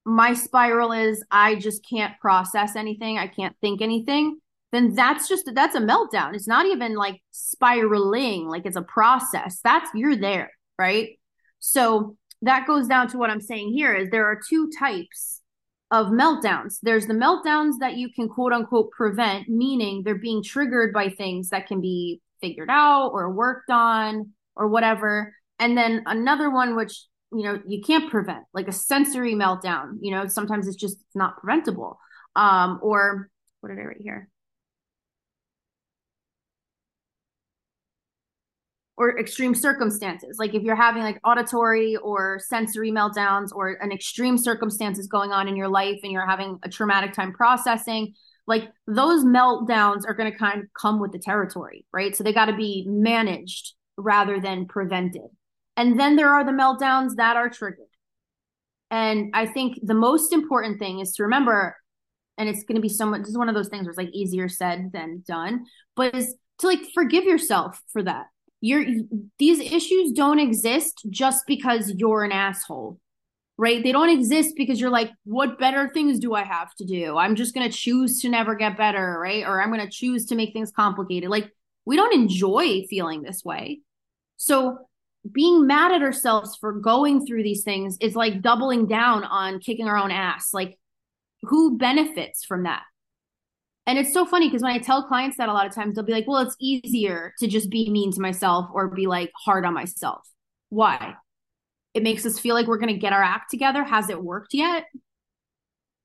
my 0.06 0.34
spiral 0.34 0.92
is 0.92 1.24
I 1.32 1.56
just 1.56 1.88
can't 1.88 2.20
process 2.20 2.76
anything, 2.76 3.18
I 3.18 3.28
can't 3.28 3.56
think 3.62 3.82
anything, 3.82 4.40
then 4.72 4.96
that's 4.96 5.28
just 5.30 5.50
that's 5.54 5.76
a 5.76 5.80
meltdown. 5.80 6.34
It's 6.34 6.48
not 6.48 6.66
even 6.66 6.96
like 6.96 7.22
spiraling, 7.32 8.48
like 8.48 8.66
it's 8.66 8.76
a 8.76 8.82
process. 8.82 9.60
That's 9.64 9.90
you're 9.94 10.16
there, 10.18 10.52
right? 10.78 11.20
So 11.60 12.18
that 12.44 12.68
goes 12.68 12.88
down 12.88 13.08
to 13.10 13.18
what 13.18 13.30
I'm 13.30 13.42
saying 13.42 13.74
here 13.74 13.94
is 13.96 14.10
there 14.10 14.26
are 14.26 14.40
two 14.48 14.70
types 14.78 15.42
of 15.92 16.08
meltdowns. 16.08 16.80
There's 16.82 17.08
the 17.08 17.14
meltdowns 17.14 17.76
that 17.80 17.96
you 17.96 18.10
can 18.12 18.28
quote 18.28 18.52
unquote 18.52 18.92
prevent, 18.92 19.48
meaning 19.48 20.04
they're 20.04 20.16
being 20.16 20.44
triggered 20.44 20.94
by 20.94 21.10
things 21.10 21.50
that 21.50 21.68
can 21.68 21.80
be 21.80 22.22
figured 22.42 22.70
out 22.70 23.12
or 23.14 23.32
worked 23.32 23.70
on 23.70 24.32
or 24.56 24.68
whatever. 24.68 25.34
And 25.60 25.78
then 25.78 26.04
another 26.06 26.50
one, 26.50 26.76
which, 26.76 27.06
you 27.32 27.44
know, 27.44 27.62
you 27.66 27.82
can't 27.82 28.12
prevent, 28.12 28.44
like 28.54 28.68
a 28.68 28.74
sensory 28.74 29.36
meltdown. 29.36 29.98
You 30.02 30.12
know, 30.12 30.28
sometimes 30.28 30.68
it's 30.68 30.76
just 30.76 30.98
not 31.16 31.38
preventable. 31.38 31.98
Um, 32.36 32.80
or 32.82 33.30
what 33.62 33.70
did 33.70 33.80
I 33.80 33.84
write 33.84 34.02
here? 34.02 34.28
Or 39.04 39.20
extreme 39.20 39.54
circumstances. 39.54 40.38
Like 40.40 40.54
if 40.54 40.64
you're 40.64 40.78
having 40.78 41.04
like 41.04 41.20
auditory 41.26 41.98
or 41.98 42.40
sensory 42.40 42.90
meltdowns 42.90 43.50
or 43.54 43.72
an 43.82 43.92
extreme 43.92 44.38
circumstances 44.38 45.08
going 45.08 45.32
on 45.32 45.50
in 45.50 45.58
your 45.58 45.68
life 45.68 46.00
and 46.04 46.12
you're 46.12 46.26
having 46.26 46.58
a 46.64 46.70
traumatic 46.70 47.12
time 47.12 47.34
processing, 47.34 48.14
like 48.48 48.70
those 48.88 49.26
meltdowns 49.26 50.04
are 50.08 50.14
going 50.14 50.32
to 50.32 50.38
kind 50.38 50.62
of 50.62 50.68
come 50.80 51.02
with 51.02 51.12
the 51.12 51.20
territory, 51.20 51.86
right? 51.92 52.16
So 52.16 52.24
they 52.24 52.32
got 52.32 52.46
to 52.46 52.56
be 52.56 52.86
managed 52.88 53.74
rather 53.98 54.40
than 54.40 54.68
prevented. 54.68 55.28
And 55.76 56.00
then 56.00 56.16
there 56.16 56.34
are 56.34 56.46
the 56.46 56.52
meltdowns 56.52 57.16
that 57.18 57.36
are 57.36 57.50
triggered. 57.50 57.88
And 58.90 59.32
I 59.34 59.48
think 59.48 59.80
the 59.82 59.94
most 59.94 60.32
important 60.32 60.80
thing 60.80 61.00
is 61.00 61.12
to 61.16 61.24
remember, 61.24 61.76
and 62.38 62.48
it's 62.48 62.64
going 62.64 62.76
to 62.76 62.82
be 62.82 62.90
somewhat, 62.90 63.20
this 63.20 63.30
is 63.30 63.38
one 63.38 63.50
of 63.50 63.56
those 63.56 63.68
things 63.68 63.84
where 63.84 63.90
it's 63.90 63.98
like 63.98 64.14
easier 64.14 64.48
said 64.48 64.92
than 64.94 65.24
done, 65.28 65.66
but 65.96 66.16
is 66.16 66.36
to 66.60 66.68
like 66.68 66.82
forgive 66.94 67.26
yourself 67.26 67.82
for 67.92 68.02
that 68.04 68.28
you're 68.64 68.86
these 69.40 69.60
issues 69.60 70.14
don't 70.14 70.40
exist 70.40 71.06
just 71.10 71.46
because 71.46 71.92
you're 71.98 72.24
an 72.24 72.32
asshole 72.32 72.98
right? 73.58 73.84
They 73.84 73.92
don't 73.92 74.10
exist 74.10 74.56
because 74.58 74.82
you're 74.82 74.90
like 74.90 75.12
what 75.26 75.60
better 75.60 75.88
things 75.90 76.18
do 76.20 76.34
i 76.34 76.44
have 76.44 76.74
to 76.76 76.86
do? 76.86 77.18
I'm 77.18 77.36
just 77.36 77.54
going 77.54 77.70
to 77.70 77.78
choose 77.78 78.20
to 78.22 78.30
never 78.30 78.56
get 78.56 78.78
better 78.78 79.20
right? 79.22 79.44
Or 79.46 79.62
i'm 79.62 79.72
going 79.72 79.86
to 79.86 79.92
choose 79.92 80.26
to 80.28 80.36
make 80.36 80.54
things 80.54 80.72
complicated. 80.72 81.30
Like 81.30 81.52
we 81.86 81.96
don't 81.96 82.14
enjoy 82.14 82.86
feeling 82.90 83.22
this 83.22 83.44
way. 83.44 83.82
So 84.38 84.80
being 85.30 85.68
mad 85.68 85.92
at 85.92 86.02
ourselves 86.02 86.58
for 86.60 86.74
going 86.74 87.26
through 87.26 87.44
these 87.44 87.64
things 87.64 87.98
is 88.02 88.16
like 88.16 88.42
doubling 88.42 88.88
down 88.88 89.24
on 89.24 89.60
kicking 89.60 89.88
our 89.88 89.98
own 89.98 90.12
ass. 90.12 90.50
Like 90.54 90.78
who 91.44 91.78
benefits 91.78 92.44
from 92.46 92.64
that 92.64 92.84
and 93.86 94.00
it's 94.00 94.14
so 94.14 94.26
funny 94.26 94.48
because 94.48 94.62
when 94.62 94.72
I 94.72 94.80
tell 94.80 95.04
clients 95.04 95.38
that 95.38 95.50
a 95.50 95.54
lot 95.54 95.68
of 95.68 95.76
times 95.76 95.96
they'll 95.96 96.06
be 96.06 96.14
like, 96.14 96.28
well, 96.28 96.40
it's 96.40 96.56
easier 96.60 97.34
to 97.40 97.48
just 97.48 97.70
be 97.70 97.90
mean 97.90 98.12
to 98.14 98.22
myself 98.22 98.70
or 98.74 98.88
be 98.88 99.08
like 99.08 99.32
hard 99.36 99.66
on 99.66 99.74
myself. 99.74 100.28
Why? 100.70 101.16
It 101.94 102.04
makes 102.04 102.26
us 102.26 102.40
feel 102.40 102.56
like 102.56 102.68
we're 102.68 102.78
going 102.78 102.94
to 102.94 103.00
get 103.00 103.14
our 103.14 103.22
act 103.22 103.52
together. 103.52 103.84
Has 103.84 104.10
it 104.10 104.24
worked 104.24 104.54
yet? 104.54 104.86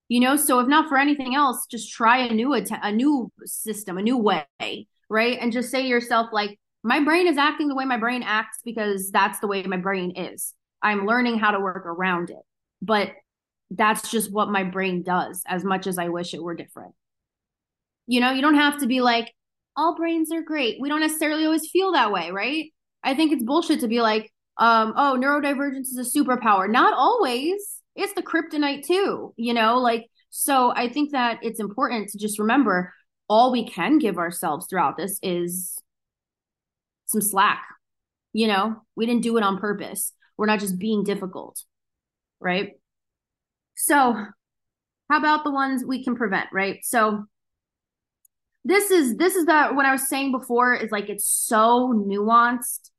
You 0.08 0.20
know, 0.20 0.36
so 0.36 0.58
if 0.60 0.66
not 0.66 0.88
for 0.88 0.98
anything 0.98 1.34
else, 1.34 1.66
just 1.70 1.92
try 1.92 2.18
a 2.18 2.32
new 2.32 2.52
att- 2.54 2.80
a 2.82 2.90
new 2.90 3.30
system, 3.44 3.96
a 3.96 4.02
new 4.02 4.16
way, 4.16 4.46
right? 5.08 5.38
And 5.40 5.52
just 5.52 5.70
say 5.70 5.82
to 5.82 5.88
yourself 5.88 6.28
like 6.32 6.58
my 6.82 7.02
brain 7.04 7.26
is 7.28 7.36
acting 7.36 7.68
the 7.68 7.74
way 7.74 7.84
my 7.84 7.98
brain 7.98 8.22
acts 8.22 8.58
because 8.64 9.10
that's 9.10 9.38
the 9.40 9.46
way 9.46 9.62
my 9.64 9.76
brain 9.76 10.12
is. 10.16 10.54
I'm 10.82 11.06
learning 11.06 11.38
how 11.38 11.50
to 11.52 11.60
work 11.60 11.84
around 11.86 12.30
it. 12.30 12.42
But 12.80 13.12
that's 13.70 14.10
just 14.10 14.32
what 14.32 14.48
my 14.48 14.64
brain 14.64 15.02
does 15.02 15.42
as 15.46 15.64
much 15.64 15.86
as 15.86 15.98
I 15.98 16.08
wish 16.08 16.34
it 16.34 16.42
were 16.42 16.54
different. 16.54 16.94
You 18.08 18.20
know, 18.20 18.32
you 18.32 18.42
don't 18.42 18.56
have 18.56 18.80
to 18.80 18.86
be 18.86 19.00
like, 19.00 19.32
all 19.76 19.94
brains 19.94 20.32
are 20.32 20.42
great. 20.42 20.80
We 20.80 20.88
don't 20.88 21.00
necessarily 21.00 21.44
always 21.44 21.70
feel 21.70 21.92
that 21.92 22.10
way, 22.10 22.32
right? 22.32 22.72
I 23.04 23.14
think 23.14 23.32
it's 23.32 23.44
bullshit 23.44 23.80
to 23.80 23.88
be 23.88 24.00
like, 24.00 24.32
um, 24.56 24.92
oh, 24.96 25.16
neurodivergence 25.20 25.92
is 25.92 25.98
a 25.98 26.18
superpower. 26.18 26.68
Not 26.68 26.94
always. 26.94 27.80
It's 27.94 28.14
the 28.14 28.22
kryptonite 28.22 28.86
too, 28.86 29.34
you 29.36 29.54
know, 29.54 29.78
like, 29.78 30.06
so 30.30 30.72
I 30.74 30.88
think 30.88 31.12
that 31.12 31.38
it's 31.42 31.60
important 31.60 32.08
to 32.10 32.18
just 32.18 32.38
remember 32.38 32.92
all 33.28 33.52
we 33.52 33.68
can 33.68 33.98
give 33.98 34.18
ourselves 34.18 34.66
throughout 34.68 34.96
this 34.96 35.18
is 35.22 35.78
some 37.06 37.20
slack. 37.20 37.62
You 38.32 38.46
know, 38.48 38.82
we 38.96 39.06
didn't 39.06 39.22
do 39.22 39.36
it 39.36 39.42
on 39.42 39.58
purpose. 39.58 40.12
We're 40.36 40.46
not 40.46 40.60
just 40.60 40.78
being 40.78 41.02
difficult, 41.04 41.62
right? 42.40 42.72
So, 43.76 44.26
how 45.10 45.18
about 45.18 45.44
the 45.44 45.50
ones 45.50 45.84
we 45.84 46.04
can 46.04 46.14
prevent, 46.14 46.48
right? 46.52 46.80
So, 46.82 47.24
this 48.68 48.90
is 48.90 49.16
this 49.16 49.34
is 49.34 49.46
the 49.46 49.68
what 49.68 49.86
I 49.86 49.92
was 49.92 50.08
saying 50.08 50.30
before 50.30 50.74
is 50.74 50.90
like 50.90 51.08
it's 51.08 51.26
so 51.26 51.90
nuanced 52.06 52.90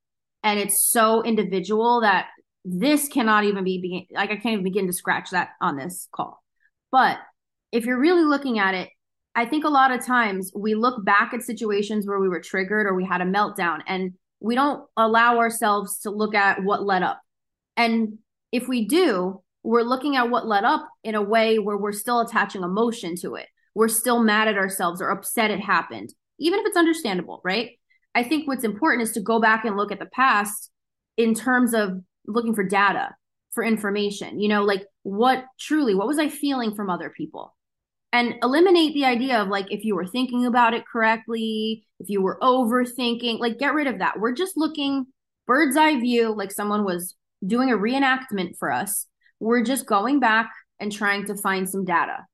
and 0.44 0.60
it's 0.60 0.90
so 0.90 1.22
individual 1.22 2.02
that 2.02 2.30
this 2.66 3.08
cannot 3.08 3.44
even 3.44 3.64
be 3.64 3.80
begin 3.80 4.06
like 4.12 4.32
I 4.32 4.38
can't 4.38 4.54
even 4.54 4.64
begin 4.64 4.88
to 4.88 4.94
scratch 4.94 5.30
that 5.30 5.50
on 5.62 5.78
this 5.78 6.08
call. 6.12 6.44
But 6.92 7.20
if 7.72 7.86
you're 7.86 8.00
really 8.00 8.24
looking 8.24 8.58
at 8.58 8.74
it, 8.74 8.90
I 9.36 9.46
think 9.46 9.64
a 9.64 9.70
lot 9.70 9.92
of 9.92 10.04
times 10.04 10.52
we 10.56 10.74
look 10.74 11.06
back 11.06 11.36
at 11.36 11.44
situations 11.44 12.08
where 12.08 12.20
we 12.20 12.30
were 12.30 12.42
triggered 12.42 12.88
or 12.88 12.96
we 12.96 13.06
had 13.06 13.22
a 13.22 13.26
meltdown 13.26 13.82
and 13.86 14.14
we 14.40 14.56
don't 14.56 14.84
allow 14.98 15.38
ourselves 15.38 16.00
to 16.00 16.10
look 16.10 16.34
at 16.34 16.64
what 16.64 16.84
led 16.84 17.04
up. 17.04 17.22
And 17.78 18.18
if 18.52 18.68
we 18.68 18.88
do, 18.88 19.44
we're 19.62 19.84
looking 19.84 20.16
at 20.16 20.32
what 20.32 20.48
led 20.48 20.64
up 20.64 20.90
in 21.04 21.14
a 21.14 21.22
way 21.22 21.60
where 21.60 21.78
we're 21.78 21.92
still 21.92 22.22
attaching 22.22 22.64
emotion 22.64 23.16
to 23.18 23.36
it 23.36 23.46
we're 23.80 23.88
still 23.88 24.22
mad 24.22 24.50
at 24.50 24.58
ourselves 24.58 25.02
or 25.02 25.08
upset 25.08 25.52
it 25.52 25.62
happened, 25.62 26.14
even 26.38 26.60
if 26.60 26.66
it's 26.66 26.76
understandable, 26.76 27.40
right? 27.46 27.80
I 28.14 28.24
think 28.24 28.46
what's 28.46 28.66
important 28.66 29.04
is 29.04 29.14
to 29.14 29.22
go 29.22 29.40
back 29.40 29.64
and 29.64 29.78
look 29.78 29.94
at 29.94 30.00
the 30.00 30.06
past 30.08 30.70
in 31.16 31.34
terms 31.34 31.74
of 31.74 32.02
looking 32.28 32.54
for 32.54 32.66
data, 32.66 33.16
for 33.54 33.64
information, 33.64 34.42
you 34.42 34.50
know, 34.50 34.66
like 34.66 34.86
what 35.04 35.46
truly, 35.58 35.96
what 35.96 36.08
was 36.08 36.20
I 36.20 36.28
feeling 36.28 36.76
from 36.76 36.90
other 36.90 37.10
people? 37.10 37.56
And 38.12 38.36
eliminate 38.44 38.94
the 38.96 39.06
idea 39.06 39.42
of 39.42 39.48
like 39.48 39.72
if 39.72 39.86
you 39.86 39.96
were 39.96 40.06
thinking 40.06 40.46
about 40.46 40.74
it 40.74 40.84
correctly, 40.86 41.86
if 42.02 42.10
you 42.10 42.22
were 42.22 42.38
overthinking, 42.42 43.40
like 43.40 43.60
get 43.60 43.74
rid 43.74 43.88
of 43.88 44.00
that. 44.00 44.20
We're 44.20 44.34
just 44.34 44.58
looking 44.58 45.06
bird's 45.48 45.78
eye 45.78 45.98
view, 45.98 46.36
like 46.36 46.52
someone 46.52 46.84
was 46.84 47.16
doing 47.48 47.72
a 47.72 47.78
reenactment 47.78 48.58
for 48.60 48.74
us. 48.74 49.06
We're 49.40 49.64
just 49.64 49.86
going 49.86 50.20
back 50.20 50.52
and 50.82 50.92
trying 50.92 51.28
to 51.28 51.38
find 51.38 51.70
some 51.70 51.86
data 51.86 52.26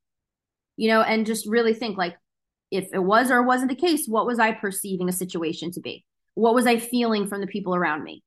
you 0.78 0.88
know, 0.88 1.02
and 1.02 1.26
just 1.26 1.48
really 1.48 1.74
think 1.74 1.98
like, 1.98 2.16
if 2.72 2.88
it 2.94 3.00
was 3.00 3.32
or 3.32 3.44
wasn't 3.44 3.70
the 3.70 3.76
case, 3.76 4.06
what 4.08 4.26
was 4.26 4.40
I 4.40 4.52
perceiving 4.52 5.08
a 5.08 5.14
situation 5.14 5.72
to 5.72 5.80
be? 5.80 6.06
What 6.34 6.56
was 6.56 6.66
I 6.66 6.80
feeling 6.80 7.28
from 7.28 7.42
the 7.42 7.48
people 7.48 7.76
around 7.76 8.04
me? 8.04 8.24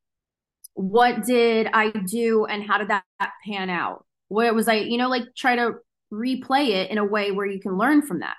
What 0.75 1.25
did 1.25 1.69
I 1.73 1.91
do 1.91 2.45
and 2.45 2.63
how 2.63 2.79
did 2.79 2.89
that 2.89 3.05
pan 3.45 3.69
out? 3.69 4.07
What 4.29 4.55
was 4.55 4.69
I, 4.69 4.75
you 4.75 4.97
know, 4.97 5.09
like 5.09 5.25
try 5.37 5.57
to 5.57 5.75
replay 6.13 6.69
it 6.69 6.91
in 6.91 6.99
a 6.99 7.05
way 7.05 7.33
where 7.33 7.47
you 7.47 7.61
can 7.61 7.77
learn 7.77 8.03
from 8.03 8.21
that. 8.21 8.37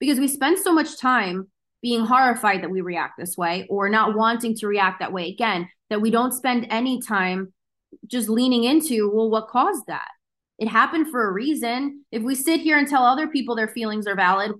Because 0.00 0.18
we 0.18 0.28
spend 0.28 0.58
so 0.58 0.72
much 0.72 0.98
time 0.98 1.48
being 1.80 2.04
horrified 2.04 2.62
that 2.62 2.70
we 2.70 2.80
react 2.80 3.14
this 3.18 3.36
way 3.36 3.66
or 3.70 3.88
not 3.88 4.16
wanting 4.16 4.54
to 4.56 4.66
react 4.66 5.00
that 5.00 5.12
way 5.12 5.28
again 5.30 5.68
that 5.90 6.00
we 6.00 6.10
don't 6.10 6.32
spend 6.32 6.66
any 6.70 7.00
time 7.00 7.52
just 8.06 8.28
leaning 8.28 8.64
into, 8.64 9.10
well, 9.14 9.30
what 9.30 9.48
caused 9.48 9.86
that? 9.86 10.08
It 10.58 10.68
happened 10.68 11.08
for 11.10 11.28
a 11.28 11.32
reason. 11.32 12.04
If 12.12 12.22
we 12.22 12.34
sit 12.34 12.60
here 12.60 12.78
and 12.78 12.86
tell 12.86 13.04
other 13.04 13.26
people 13.26 13.56
their 13.56 13.68
feelings 13.68 14.06
are 14.06 14.14
valid, 14.14 14.52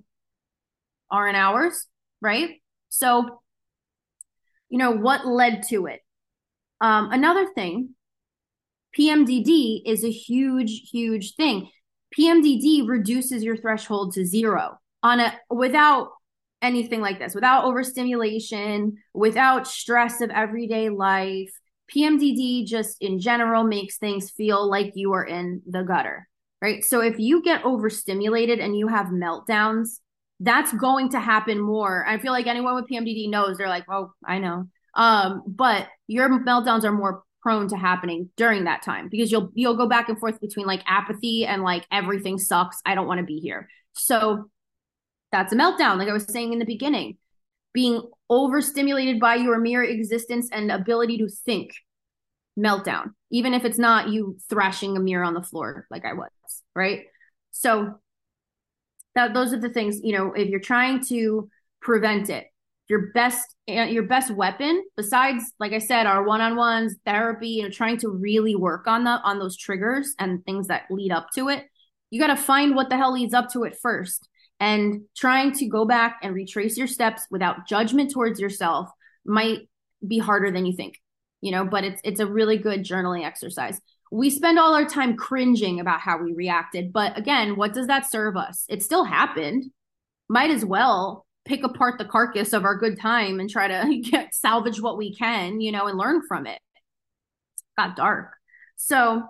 aren't 1.09 1.37
ours, 1.37 1.87
right? 2.21 2.61
So, 2.89 3.41
you 4.69 4.77
know, 4.77 4.91
what 4.91 5.25
led 5.25 5.63
to 5.69 5.85
it? 5.85 6.01
Um, 6.81 7.11
another 7.11 7.47
thing, 7.53 7.95
PMDD 8.97 9.81
is 9.85 10.03
a 10.03 10.11
huge, 10.11 10.89
huge 10.91 11.35
thing. 11.35 11.69
PMDD 12.17 12.87
reduces 12.87 13.43
your 13.43 13.57
threshold 13.57 14.13
to 14.13 14.25
zero 14.25 14.79
on 15.03 15.19
a 15.19 15.33
without 15.49 16.09
anything 16.61 17.01
like 17.01 17.19
this, 17.19 17.35
without 17.35 17.65
overstimulation, 17.65 18.97
without 19.13 19.67
stress 19.67 20.21
of 20.21 20.29
everyday 20.29 20.89
life. 20.89 21.51
PMDD 21.93 22.65
just 22.65 22.97
in 23.01 23.19
general 23.19 23.63
makes 23.63 23.97
things 23.97 24.31
feel 24.31 24.69
like 24.69 24.93
you 24.95 25.13
are 25.13 25.23
in 25.25 25.61
the 25.69 25.83
gutter, 25.83 26.27
right? 26.61 26.83
So 26.83 27.01
if 27.01 27.19
you 27.19 27.43
get 27.43 27.63
overstimulated 27.63 28.59
and 28.59 28.77
you 28.77 28.87
have 28.87 29.07
meltdowns, 29.07 29.99
that's 30.39 30.73
going 30.73 31.09
to 31.09 31.19
happen 31.19 31.59
more. 31.59 32.05
I 32.07 32.17
feel 32.17 32.31
like 32.31 32.47
anyone 32.47 32.75
with 32.75 32.89
PMDD 32.89 33.29
knows 33.29 33.57
they're 33.57 33.69
like, 33.69 33.85
oh, 33.89 34.11
I 34.25 34.39
know. 34.39 34.67
Um, 34.95 35.43
but 35.47 35.87
your 36.07 36.29
meltdowns 36.29 36.83
are 36.83 36.91
more 36.91 37.23
prone 37.41 37.67
to 37.67 37.77
happening 37.77 38.29
during 38.37 38.63
that 38.63 38.81
time 38.81 39.07
because 39.07 39.31
you'll 39.31 39.51
you'll 39.53 39.77
go 39.77 39.87
back 39.87 40.09
and 40.09 40.19
forth 40.19 40.41
between 40.41 40.65
like 40.65 40.81
apathy 40.87 41.45
and 41.45 41.61
like 41.61 41.85
everything 41.91 42.39
sucks. 42.39 42.81
I 42.85 42.95
don't 42.95 43.07
want 43.07 43.19
to 43.19 43.25
be 43.25 43.39
here. 43.39 43.69
So 43.93 44.49
that's 45.31 45.53
a 45.53 45.55
meltdown, 45.55 45.97
like 45.97 46.09
I 46.09 46.13
was 46.13 46.25
saying 46.25 46.53
in 46.53 46.59
the 46.59 46.65
beginning. 46.65 47.17
Being 47.75 48.01
overstimulated 48.29 49.19
by 49.19 49.35
your 49.35 49.59
mere 49.59 49.83
existence 49.83 50.49
and 50.51 50.71
ability 50.71 51.19
to 51.19 51.27
think. 51.27 51.71
Meltdown, 52.57 53.09
even 53.31 53.53
if 53.53 53.65
it's 53.65 53.77
not 53.77 54.07
you 54.07 54.37
thrashing 54.49 54.95
a 54.95 54.99
mirror 55.01 55.25
on 55.25 55.33
the 55.33 55.43
floor 55.43 55.85
like 55.91 56.05
I 56.05 56.13
was, 56.13 56.29
right? 56.73 57.01
So 57.51 57.95
that 59.13 59.33
those 59.33 59.51
are 59.51 59.59
the 59.59 59.69
things, 59.69 59.99
you 60.01 60.17
know, 60.17 60.31
if 60.31 60.47
you're 60.47 60.61
trying 60.61 61.03
to 61.07 61.49
prevent 61.81 62.29
it, 62.29 62.47
your 62.87 63.11
best 63.13 63.55
eh, 63.67 63.85
your 63.85 64.03
best 64.03 64.31
weapon 64.31 64.83
besides 64.95 65.53
like 65.59 65.73
i 65.73 65.79
said 65.79 66.05
our 66.05 66.23
one-on-ones 66.23 66.95
therapy 67.05 67.49
you 67.49 67.63
know 67.63 67.69
trying 67.69 67.97
to 67.97 68.09
really 68.09 68.55
work 68.55 68.87
on 68.87 69.03
the 69.03 69.09
on 69.23 69.39
those 69.39 69.57
triggers 69.57 70.13
and 70.19 70.43
things 70.45 70.67
that 70.67 70.83
lead 70.89 71.11
up 71.11 71.27
to 71.33 71.49
it 71.49 71.65
you 72.11 72.19
got 72.19 72.27
to 72.27 72.35
find 72.35 72.75
what 72.75 72.89
the 72.89 72.97
hell 72.97 73.13
leads 73.13 73.33
up 73.33 73.49
to 73.49 73.63
it 73.63 73.77
first 73.81 74.29
and 74.59 75.01
trying 75.15 75.51
to 75.51 75.67
go 75.67 75.85
back 75.85 76.19
and 76.23 76.33
retrace 76.33 76.77
your 76.77 76.87
steps 76.87 77.23
without 77.29 77.67
judgment 77.67 78.11
towards 78.11 78.39
yourself 78.39 78.89
might 79.25 79.67
be 80.05 80.17
harder 80.17 80.51
than 80.51 80.65
you 80.65 80.73
think 80.75 81.01
you 81.41 81.51
know 81.51 81.65
but 81.65 81.83
it's 81.83 82.01
it's 82.03 82.19
a 82.19 82.27
really 82.27 82.57
good 82.57 82.83
journaling 82.83 83.25
exercise 83.25 83.79
we 84.11 84.29
spend 84.29 84.59
all 84.59 84.75
our 84.75 84.85
time 84.85 85.17
cringing 85.17 85.79
about 85.79 85.99
how 85.99 86.21
we 86.21 86.33
reacted 86.33 86.93
but 86.93 87.17
again 87.17 87.55
what 87.55 87.73
does 87.73 87.87
that 87.87 88.09
serve 88.09 88.37
us 88.37 88.65
it 88.69 88.83
still 88.83 89.03
happened 89.03 89.65
might 90.29 90.51
as 90.51 90.63
well 90.63 91.25
pick 91.45 91.63
apart 91.63 91.97
the 91.97 92.05
carcass 92.05 92.53
of 92.53 92.65
our 92.65 92.75
good 92.75 92.99
time 92.99 93.39
and 93.39 93.49
try 93.49 93.67
to 93.67 94.01
get 94.09 94.33
salvage 94.33 94.81
what 94.81 94.97
we 94.97 95.15
can, 95.15 95.61
you 95.61 95.71
know, 95.71 95.87
and 95.87 95.97
learn 95.97 96.21
from 96.27 96.47
it. 96.47 96.59
got 97.77 97.95
dark. 97.95 98.33
So 98.75 99.23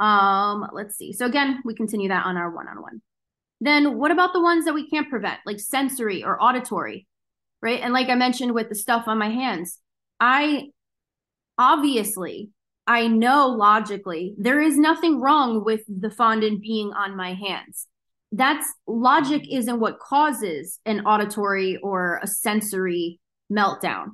um 0.00 0.68
let's 0.72 0.96
see. 0.96 1.12
So 1.12 1.26
again, 1.26 1.60
we 1.64 1.74
continue 1.74 2.08
that 2.08 2.26
on 2.26 2.36
our 2.36 2.50
one-on-one. 2.50 3.00
Then 3.60 3.98
what 3.98 4.10
about 4.10 4.32
the 4.32 4.42
ones 4.42 4.64
that 4.64 4.74
we 4.74 4.88
can't 4.88 5.10
prevent, 5.10 5.40
like 5.44 5.60
sensory 5.60 6.22
or 6.22 6.42
auditory? 6.42 7.06
Right? 7.60 7.80
And 7.80 7.92
like 7.92 8.08
I 8.08 8.14
mentioned 8.14 8.54
with 8.54 8.68
the 8.68 8.74
stuff 8.74 9.08
on 9.08 9.18
my 9.18 9.30
hands, 9.30 9.78
I 10.20 10.68
obviously 11.58 12.50
I 12.86 13.08
know 13.08 13.48
logically 13.48 14.34
there 14.38 14.60
is 14.60 14.78
nothing 14.78 15.20
wrong 15.20 15.64
with 15.64 15.82
the 15.88 16.10
fondant 16.10 16.62
being 16.62 16.92
on 16.92 17.16
my 17.16 17.34
hands 17.34 17.88
that's 18.32 18.72
logic 18.86 19.42
isn't 19.50 19.80
what 19.80 19.98
causes 19.98 20.80
an 20.84 21.00
auditory 21.06 21.78
or 21.78 22.20
a 22.22 22.26
sensory 22.26 23.20
meltdown 23.50 24.08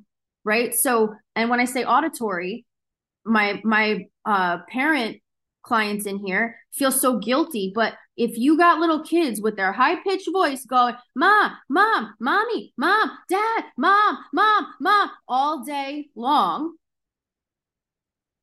right 0.44 0.74
so 0.74 1.14
and 1.34 1.50
when 1.50 1.58
i 1.58 1.64
say 1.64 1.84
auditory 1.84 2.64
my 3.24 3.60
my 3.64 4.06
uh 4.24 4.58
parent 4.68 5.16
clients 5.62 6.06
in 6.06 6.18
here 6.18 6.56
feel 6.72 6.92
so 6.92 7.18
guilty 7.18 7.72
but 7.74 7.94
if 8.16 8.38
you 8.38 8.56
got 8.56 8.78
little 8.78 9.02
kids 9.02 9.40
with 9.40 9.56
their 9.56 9.72
high 9.72 9.96
pitched 9.96 10.28
voice 10.32 10.64
going 10.64 10.94
mom 11.16 11.52
mom 11.68 12.14
mommy 12.20 12.72
mom 12.76 13.10
dad 13.28 13.64
mom 13.76 14.18
mom 14.32 14.66
mom 14.80 15.10
all 15.28 15.64
day 15.64 16.08
long 16.14 16.74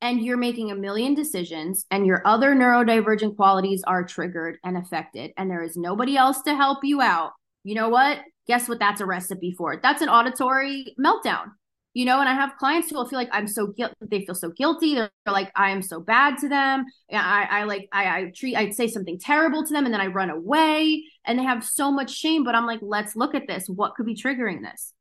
and 0.00 0.20
you're 0.24 0.36
making 0.36 0.70
a 0.70 0.74
million 0.74 1.14
decisions 1.14 1.86
and 1.90 2.06
your 2.06 2.26
other 2.26 2.54
neurodivergent 2.54 3.36
qualities 3.36 3.82
are 3.86 4.04
triggered 4.04 4.58
and 4.64 4.76
affected 4.76 5.30
and 5.36 5.50
there 5.50 5.62
is 5.62 5.76
nobody 5.76 6.16
else 6.16 6.42
to 6.42 6.54
help 6.54 6.84
you 6.84 7.00
out 7.00 7.32
you 7.64 7.74
know 7.74 7.88
what? 7.88 8.18
Guess 8.46 8.68
what 8.68 8.80
that's 8.80 9.00
a 9.00 9.06
recipe 9.06 9.52
for? 9.52 9.78
That's 9.80 10.02
an 10.02 10.08
auditory 10.08 10.96
meltdown 10.98 11.52
you 11.94 12.04
know 12.04 12.20
and 12.20 12.28
i 12.28 12.34
have 12.34 12.56
clients 12.58 12.90
who 12.90 12.96
will 12.96 13.08
feel 13.08 13.18
like 13.18 13.28
i'm 13.32 13.46
so 13.46 13.66
guilty 13.66 13.94
they 14.00 14.24
feel 14.24 14.34
so 14.34 14.50
guilty 14.50 14.94
they're 14.94 15.10
like 15.26 15.50
i 15.56 15.70
am 15.70 15.82
so 15.82 16.00
bad 16.00 16.38
to 16.38 16.48
them 16.48 16.84
i 17.12 17.46
i 17.50 17.64
like 17.64 17.88
i 17.92 18.18
i 18.18 18.32
treat 18.34 18.56
i'd 18.56 18.74
say 18.74 18.86
something 18.86 19.18
terrible 19.18 19.64
to 19.64 19.72
them 19.72 19.84
and 19.84 19.92
then 19.92 20.00
i 20.00 20.06
run 20.06 20.30
away 20.30 21.04
and 21.24 21.38
they 21.38 21.44
have 21.44 21.64
so 21.64 21.90
much 21.90 22.10
shame 22.10 22.44
but 22.44 22.54
i'm 22.54 22.66
like 22.66 22.80
let's 22.82 23.16
look 23.16 23.34
at 23.34 23.46
this 23.46 23.68
what 23.68 23.94
could 23.94 24.06
be 24.06 24.14
triggering 24.14 24.62
this 24.62 24.92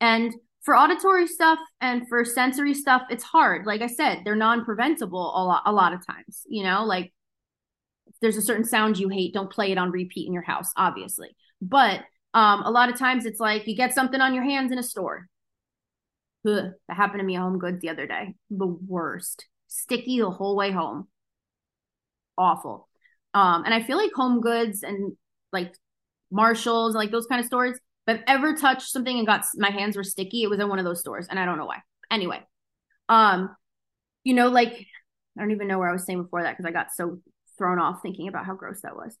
and 0.00 0.32
for 0.62 0.76
auditory 0.76 1.26
stuff 1.26 1.58
and 1.80 2.06
for 2.08 2.24
sensory 2.24 2.74
stuff, 2.74 3.02
it's 3.10 3.24
hard. 3.24 3.66
Like 3.66 3.80
I 3.80 3.86
said, 3.86 4.22
they're 4.24 4.36
non-preventable 4.36 5.32
a 5.34 5.42
lot 5.44 5.62
a 5.64 5.72
lot 5.72 5.92
of 5.92 6.06
times. 6.06 6.42
You 6.48 6.64
know, 6.64 6.84
like 6.84 7.12
there's 8.20 8.36
a 8.36 8.42
certain 8.42 8.64
sound 8.64 8.98
you 8.98 9.08
hate, 9.08 9.32
don't 9.32 9.50
play 9.50 9.72
it 9.72 9.78
on 9.78 9.90
repeat 9.90 10.26
in 10.26 10.34
your 10.34 10.42
house, 10.42 10.70
obviously. 10.76 11.30
But 11.62 12.00
um, 12.34 12.62
a 12.62 12.70
lot 12.70 12.90
of 12.90 12.98
times 12.98 13.24
it's 13.24 13.40
like 13.40 13.66
you 13.66 13.74
get 13.74 13.94
something 13.94 14.20
on 14.20 14.34
your 14.34 14.44
hands 14.44 14.72
in 14.72 14.78
a 14.78 14.82
store. 14.82 15.28
Ugh, 16.46 16.72
that 16.88 16.96
happened 16.96 17.20
to 17.20 17.24
me 17.26 17.36
at 17.36 17.42
HomeGoods 17.42 17.80
the 17.80 17.90
other 17.90 18.06
day. 18.06 18.34
The 18.50 18.66
worst. 18.66 19.46
Sticky 19.68 20.20
the 20.20 20.30
whole 20.30 20.56
way 20.56 20.70
home. 20.70 21.08
Awful. 22.38 22.88
Um, 23.34 23.64
and 23.64 23.74
I 23.74 23.82
feel 23.82 23.96
like 23.96 24.10
HomeGoods 24.16 24.82
and 24.82 25.16
like 25.52 25.74
Marshalls, 26.30 26.94
like 26.94 27.10
those 27.10 27.26
kind 27.26 27.40
of 27.40 27.46
stores, 27.46 27.78
If 28.06 28.16
I've 28.16 28.24
ever 28.26 28.54
touched 28.56 28.90
something 28.90 29.16
and 29.16 29.26
got 29.26 29.44
my 29.56 29.70
hands 29.70 29.96
were 29.96 30.04
sticky, 30.04 30.42
it 30.42 30.50
was 30.50 30.58
in 30.58 30.68
one 30.68 30.78
of 30.78 30.84
those 30.84 31.00
stores, 31.00 31.26
and 31.28 31.38
I 31.38 31.44
don't 31.44 31.58
know 31.58 31.66
why. 31.66 31.78
Anyway, 32.10 32.40
um, 33.08 33.54
you 34.24 34.34
know, 34.34 34.48
like 34.48 34.72
I 35.36 35.40
don't 35.40 35.52
even 35.52 35.68
know 35.68 35.78
where 35.78 35.88
I 35.88 35.92
was 35.92 36.06
saying 36.06 36.22
before 36.22 36.42
that 36.42 36.56
because 36.56 36.64
I 36.66 36.72
got 36.72 36.92
so 36.92 37.20
thrown 37.58 37.78
off 37.78 38.00
thinking 38.02 38.28
about 38.28 38.46
how 38.46 38.54
gross 38.54 38.80
that 38.82 38.96
was. 38.96 39.16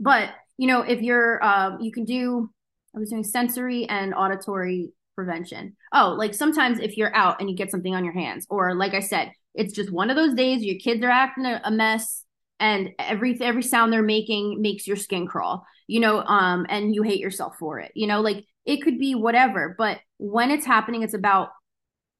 But 0.00 0.30
you 0.56 0.66
know, 0.66 0.82
if 0.82 1.02
you're, 1.02 1.44
um, 1.44 1.80
you 1.80 1.92
can 1.92 2.04
do. 2.04 2.50
I 2.96 3.00
was 3.00 3.10
doing 3.10 3.24
sensory 3.24 3.88
and 3.88 4.14
auditory 4.14 4.92
prevention. 5.14 5.76
Oh, 5.92 6.14
like 6.18 6.34
sometimes 6.34 6.78
if 6.78 6.96
you're 6.96 7.14
out 7.14 7.40
and 7.40 7.48
you 7.48 7.56
get 7.56 7.70
something 7.70 7.94
on 7.94 8.04
your 8.04 8.14
hands, 8.14 8.46
or 8.50 8.74
like 8.74 8.94
I 8.94 9.00
said, 9.00 9.32
it's 9.54 9.72
just 9.72 9.92
one 9.92 10.10
of 10.10 10.16
those 10.16 10.34
days 10.34 10.64
your 10.64 10.78
kids 10.78 11.02
are 11.04 11.10
acting 11.10 11.46
a 11.46 11.70
mess 11.70 12.24
and 12.60 12.90
every 12.98 13.38
every 13.40 13.62
sound 13.62 13.92
they're 13.92 14.02
making 14.02 14.60
makes 14.60 14.86
your 14.86 14.96
skin 14.96 15.26
crawl 15.26 15.64
you 15.86 16.00
know 16.00 16.20
um 16.20 16.66
and 16.68 16.94
you 16.94 17.02
hate 17.02 17.20
yourself 17.20 17.56
for 17.58 17.80
it 17.80 17.90
you 17.94 18.06
know 18.06 18.20
like 18.20 18.44
it 18.64 18.78
could 18.82 18.98
be 18.98 19.14
whatever 19.14 19.74
but 19.76 19.98
when 20.18 20.50
it's 20.50 20.66
happening 20.66 21.02
it's 21.02 21.14
about 21.14 21.48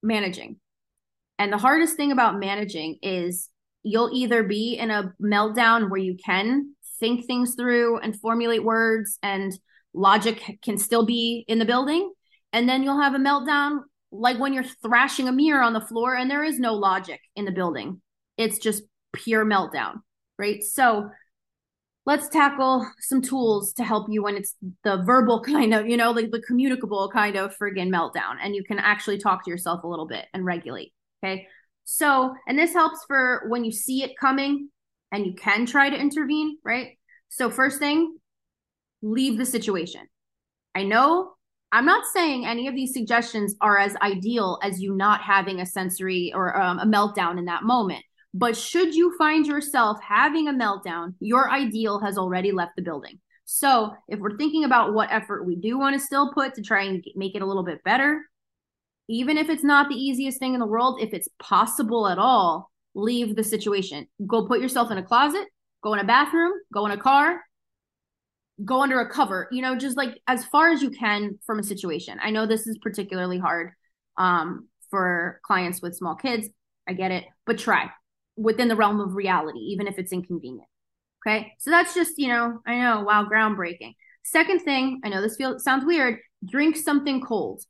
managing 0.03 0.57
and 1.39 1.53
the 1.53 1.59
hardest 1.59 1.97
thing 1.97 2.13
about 2.13 2.39
managing 2.39 2.99
is 3.03 3.49
you'll 3.83 4.11
either 4.13 4.43
be 4.43 4.75
in 4.75 4.91
a 4.91 5.13
meltdown 5.23 5.91
where 5.91 6.01
you 6.01 6.17
can 6.25 6.75
think 7.01 7.27
things 7.27 7.55
through 7.55 7.99
and 7.99 8.19
formulate 8.21 8.65
words 8.65 9.19
and 9.23 9.59
logic 9.93 10.59
can 10.63 10.79
still 10.79 11.07
be 11.07 11.45
in 11.49 11.59
the 11.59 11.65
building 11.65 12.13
and 12.55 12.67
then 12.67 12.83
you'll 12.83 13.01
have 13.01 13.15
a 13.15 13.19
meltdown 13.19 13.81
like 14.11 14.39
when 14.39 14.55
you're 14.55 14.65
thrashing 14.83 15.29
a 15.29 15.33
mirror 15.33 15.63
on 15.63 15.75
the 15.75 15.81
floor 15.81 16.15
and 16.15 16.31
there 16.31 16.45
is 16.45 16.59
no 16.59 16.73
logic 16.73 17.21
in 17.37 17.45
the 17.45 17.53
building 17.53 18.01
it's 18.39 18.59
just 18.59 18.85
pure 19.13 19.45
meltdown 19.45 19.97
right? 20.39 20.63
So 20.63 21.11
let's 22.07 22.29
tackle 22.29 22.87
some 23.01 23.23
tools 23.23 23.73
to 23.75 23.85
help 23.85 24.07
you 24.11 24.23
when 24.23 24.37
it's 24.37 24.55
the 24.83 25.03
verbal 25.05 25.41
kind 25.47 25.75
of, 25.75 25.87
you 25.87 25.97
know, 25.97 26.11
like 26.11 26.31
the 26.31 26.43
communicable 26.43 27.11
kind 27.11 27.37
of 27.37 27.57
friggin' 27.57 27.89
meltdown. 27.89 28.37
And 28.43 28.55
you 28.55 28.65
can 28.65 28.79
actually 28.79 29.19
talk 29.19 29.45
to 29.45 29.51
yourself 29.51 29.85
a 29.85 29.89
little 29.89 30.07
bit 30.07 30.27
and 30.35 30.45
regulate. 30.45 30.93
Okay. 31.23 31.47
So, 31.85 32.35
and 32.47 32.59
this 32.59 32.73
helps 32.73 33.05
for 33.07 33.45
when 33.49 33.65
you 33.65 33.73
see 33.73 34.03
it 34.03 34.17
coming 34.19 34.71
and 35.13 35.27
you 35.27 35.35
can 35.35 35.67
try 35.67 35.91
to 35.91 35.97
intervene, 35.97 36.59
right? 36.65 36.99
So, 37.29 37.51
first 37.51 37.79
thing, 37.79 38.17
leave 39.03 39.37
the 39.37 39.45
situation. 39.45 40.03
I 40.75 40.85
know 40.85 41.33
I'm 41.75 41.85
not 41.85 42.07
saying 42.07 42.47
any 42.47 42.69
of 42.69 42.77
these 42.77 42.93
suggestions 42.93 43.57
are 43.61 43.79
as 43.79 43.97
ideal 43.97 44.61
as 44.63 44.81
you 44.81 44.95
not 44.95 45.23
having 45.23 45.59
a 45.59 45.67
sensory 45.67 46.31
or 46.33 46.57
um, 46.57 46.79
a 46.79 46.87
meltdown 46.87 47.37
in 47.37 47.47
that 47.47 47.65
moment. 47.65 48.05
But 48.33 48.57
should 48.57 48.95
you 48.95 49.13
find 49.19 49.45
yourself 49.45 49.99
having 50.01 50.47
a 50.47 50.53
meltdown, 50.53 51.15
your 51.19 51.51
ideal 51.51 51.99
has 51.99 52.17
already 52.17 52.53
left 52.53 52.77
the 52.77 52.83
building. 52.83 53.19
So 53.45 53.93
if 54.07 54.21
we're 54.21 54.37
thinking 54.37 54.63
about 54.63 54.95
what 54.95 55.11
effort 55.11 55.47
we 55.47 55.57
do 55.57 55.77
want 55.77 55.99
to 55.99 56.07
still 56.07 56.33
put 56.33 56.55
to 56.55 56.63
try 56.63 56.85
and 56.85 57.05
make 57.17 57.35
it 57.35 57.43
a 57.43 57.47
little 57.47 57.65
bit 57.65 57.83
better, 57.83 58.23
even 59.09 59.37
if 59.37 59.49
it's 59.49 59.65
not 59.65 59.89
the 59.89 59.97
easiest 59.97 60.39
thing 60.39 60.55
in 60.55 60.61
the 60.61 60.67
world, 60.67 61.01
if 61.03 61.13
it's 61.13 61.29
possible 61.41 62.07
at 62.07 62.19
all, 62.21 62.71
leave 62.95 63.35
the 63.35 63.43
situation. 63.43 64.07
Go 64.25 64.47
put 64.47 64.61
yourself 64.61 64.93
in 64.93 64.99
a 64.99 65.03
closet, 65.03 65.49
go 65.83 65.93
in 65.93 65.99
a 65.99 66.05
bathroom, 66.05 66.53
go 66.73 66.87
in 66.87 66.93
a 66.93 66.97
car, 66.97 67.41
go 68.63 68.83
under 68.83 69.01
a 69.01 69.09
cover, 69.09 69.49
you 69.51 69.63
know, 69.63 69.77
just 69.77 69.97
like 69.97 70.21
as 70.27 70.45
far 70.45 70.71
as 70.71 70.83
you 70.83 70.91
can 70.91 71.39
from 71.47 71.59
a 71.59 71.63
situation. 71.63 72.19
I 72.23 72.31
know 72.31 72.47
this 72.47 72.67
is 72.67 72.79
particularly 72.79 73.39
hard 73.39 73.73
um, 74.17 74.69
for 74.91 75.41
clients 75.45 75.83
with 75.83 75.97
small 75.97 76.15
kids. 76.15 76.49
I 76.89 76.93
get 76.93 77.11
it, 77.11 77.25
but 77.47 77.59
try 77.59 77.91
within 78.37 78.69
the 78.69 78.77
realm 78.77 79.01
of 79.01 79.15
reality, 79.15 79.59
even 79.59 79.87
if 79.87 79.99
it's 79.99 80.13
inconvenient. 80.13 80.69
Okay. 81.27 81.53
So 81.59 81.71
that's 81.71 81.95
just, 81.95 82.19
you 82.19 82.29
know, 82.29 82.61
I 82.67 82.79
know, 82.79 83.03
wow, 83.03 83.27
groundbreaking. 83.31 83.95
Second 84.25 84.61
thing, 84.61 85.01
I 85.05 85.09
know 85.09 85.23
this 85.23 85.37
feels 85.37 85.65
sounds 85.65 85.85
weird, 85.85 86.19
drink 86.45 86.77
something 86.77 87.21
cold. 87.23 87.63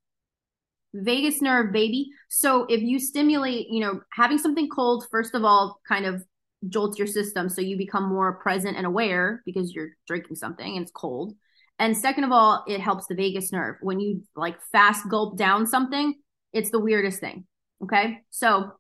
Vagus 0.93 1.43
nerve, 1.43 1.73
baby. 1.73 2.09
So 2.29 2.67
if 2.69 2.81
you 2.81 2.99
stimulate, 2.99 3.69
you 3.69 3.81
know, 3.81 4.01
having 4.13 4.39
something 4.39 4.69
cold, 4.69 5.07
first 5.11 5.35
of 5.35 5.45
all, 5.45 5.81
kind 5.87 6.07
of 6.07 6.25
jolts 6.69 6.99
your 6.99 7.07
system 7.07 7.49
so 7.49 7.61
you 7.61 7.77
become 7.77 8.09
more 8.09 8.35
present 8.35 8.77
and 8.77 8.87
aware 8.87 9.43
because 9.45 9.73
you're 9.75 9.91
drinking 10.07 10.37
something 10.37 10.77
and 10.77 10.83
it's 10.83 10.93
cold. 10.93 11.35
And 11.79 11.97
second 11.97 12.25
of 12.25 12.33
all, 12.33 12.65
it 12.67 12.81
helps 12.81 13.07
the 13.07 13.15
vagus 13.15 13.53
nerve. 13.53 13.77
When 13.81 14.01
you 14.01 14.23
like 14.37 14.57
fast 14.73 15.09
gulp 15.09 15.37
down 15.37 15.67
something, 15.67 16.15
it's 16.53 16.71
the 16.71 16.81
weirdest 16.81 17.21
thing. 17.21 17.47
Okay. 17.83 18.21
So 18.31 18.73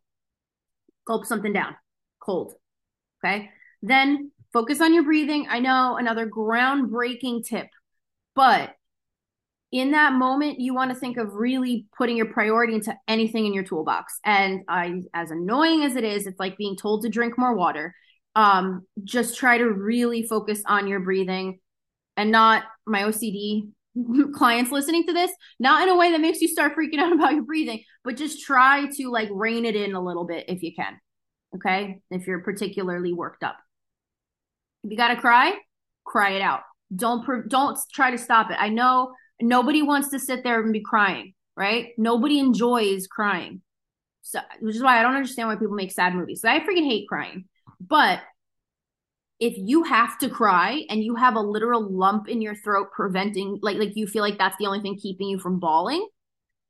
gulp 1.06 1.26
something 1.26 1.52
down, 1.52 1.74
cold. 2.20 2.54
Okay. 3.24 3.50
Then 3.82 4.30
focus 4.52 4.80
on 4.80 4.94
your 4.94 5.02
breathing. 5.02 5.46
I 5.50 5.58
know 5.58 5.96
another 5.96 6.26
groundbreaking 6.28 7.46
tip, 7.46 7.66
but 8.34 8.74
in 9.74 9.90
that 9.90 10.12
moment, 10.12 10.60
you 10.60 10.72
want 10.72 10.92
to 10.92 10.96
think 10.96 11.16
of 11.16 11.34
really 11.34 11.86
putting 11.98 12.16
your 12.16 12.26
priority 12.26 12.74
into 12.74 12.96
anything 13.08 13.44
in 13.44 13.52
your 13.52 13.64
toolbox. 13.64 14.20
And 14.24 14.60
I, 14.68 15.02
as 15.12 15.32
annoying 15.32 15.82
as 15.82 15.96
it 15.96 16.04
is, 16.04 16.28
it's 16.28 16.38
like 16.38 16.56
being 16.56 16.76
told 16.76 17.02
to 17.02 17.08
drink 17.08 17.36
more 17.36 17.56
water. 17.56 17.92
Um, 18.36 18.86
just 19.02 19.36
try 19.36 19.58
to 19.58 19.64
really 19.64 20.22
focus 20.28 20.62
on 20.64 20.86
your 20.86 21.00
breathing 21.00 21.58
and 22.16 22.30
not 22.30 22.62
my 22.86 23.02
OCD 23.02 23.70
clients 24.32 24.70
listening 24.70 25.06
to 25.08 25.12
this, 25.12 25.32
not 25.58 25.82
in 25.82 25.88
a 25.88 25.96
way 25.96 26.12
that 26.12 26.20
makes 26.20 26.40
you 26.40 26.46
start 26.46 26.76
freaking 26.76 27.00
out 27.00 27.12
about 27.12 27.34
your 27.34 27.42
breathing, 27.42 27.82
but 28.04 28.16
just 28.16 28.44
try 28.44 28.86
to 28.96 29.10
like 29.10 29.28
rein 29.32 29.64
it 29.64 29.74
in 29.74 29.96
a 29.96 30.00
little 30.00 30.24
bit 30.24 30.44
if 30.46 30.62
you 30.62 30.72
can. 30.72 31.00
Okay. 31.56 31.98
If 32.12 32.28
you're 32.28 32.42
particularly 32.42 33.12
worked 33.12 33.42
up. 33.42 33.56
If 34.84 34.92
you 34.92 34.96
got 34.96 35.08
to 35.08 35.20
cry, 35.20 35.54
cry 36.04 36.30
it 36.30 36.42
out. 36.42 36.60
Don't, 36.94 37.48
don't 37.48 37.76
try 37.92 38.12
to 38.12 38.18
stop 38.18 38.52
it. 38.52 38.56
I 38.60 38.68
know 38.68 39.14
nobody 39.44 39.82
wants 39.82 40.08
to 40.08 40.18
sit 40.18 40.42
there 40.42 40.60
and 40.60 40.72
be 40.72 40.80
crying, 40.80 41.34
right? 41.56 41.90
Nobody 41.98 42.38
enjoys 42.38 43.06
crying. 43.06 43.60
So, 44.22 44.40
which 44.60 44.76
is 44.76 44.82
why 44.82 44.98
I 44.98 45.02
don't 45.02 45.14
understand 45.14 45.48
why 45.48 45.56
people 45.56 45.74
make 45.74 45.92
sad 45.92 46.14
movies. 46.14 46.40
So 46.40 46.48
I 46.48 46.60
freaking 46.60 46.88
hate 46.88 47.06
crying. 47.08 47.44
But 47.78 48.20
if 49.38 49.54
you 49.56 49.82
have 49.84 50.16
to 50.18 50.30
cry 50.30 50.84
and 50.88 51.04
you 51.04 51.16
have 51.16 51.36
a 51.36 51.40
literal 51.40 51.82
lump 51.82 52.28
in 52.28 52.40
your 52.40 52.54
throat 52.54 52.88
preventing 52.92 53.58
like 53.60 53.76
like 53.76 53.96
you 53.96 54.06
feel 54.06 54.22
like 54.22 54.38
that's 54.38 54.56
the 54.58 54.66
only 54.66 54.80
thing 54.80 54.96
keeping 54.96 55.28
you 55.28 55.38
from 55.38 55.60
bawling, 55.60 56.08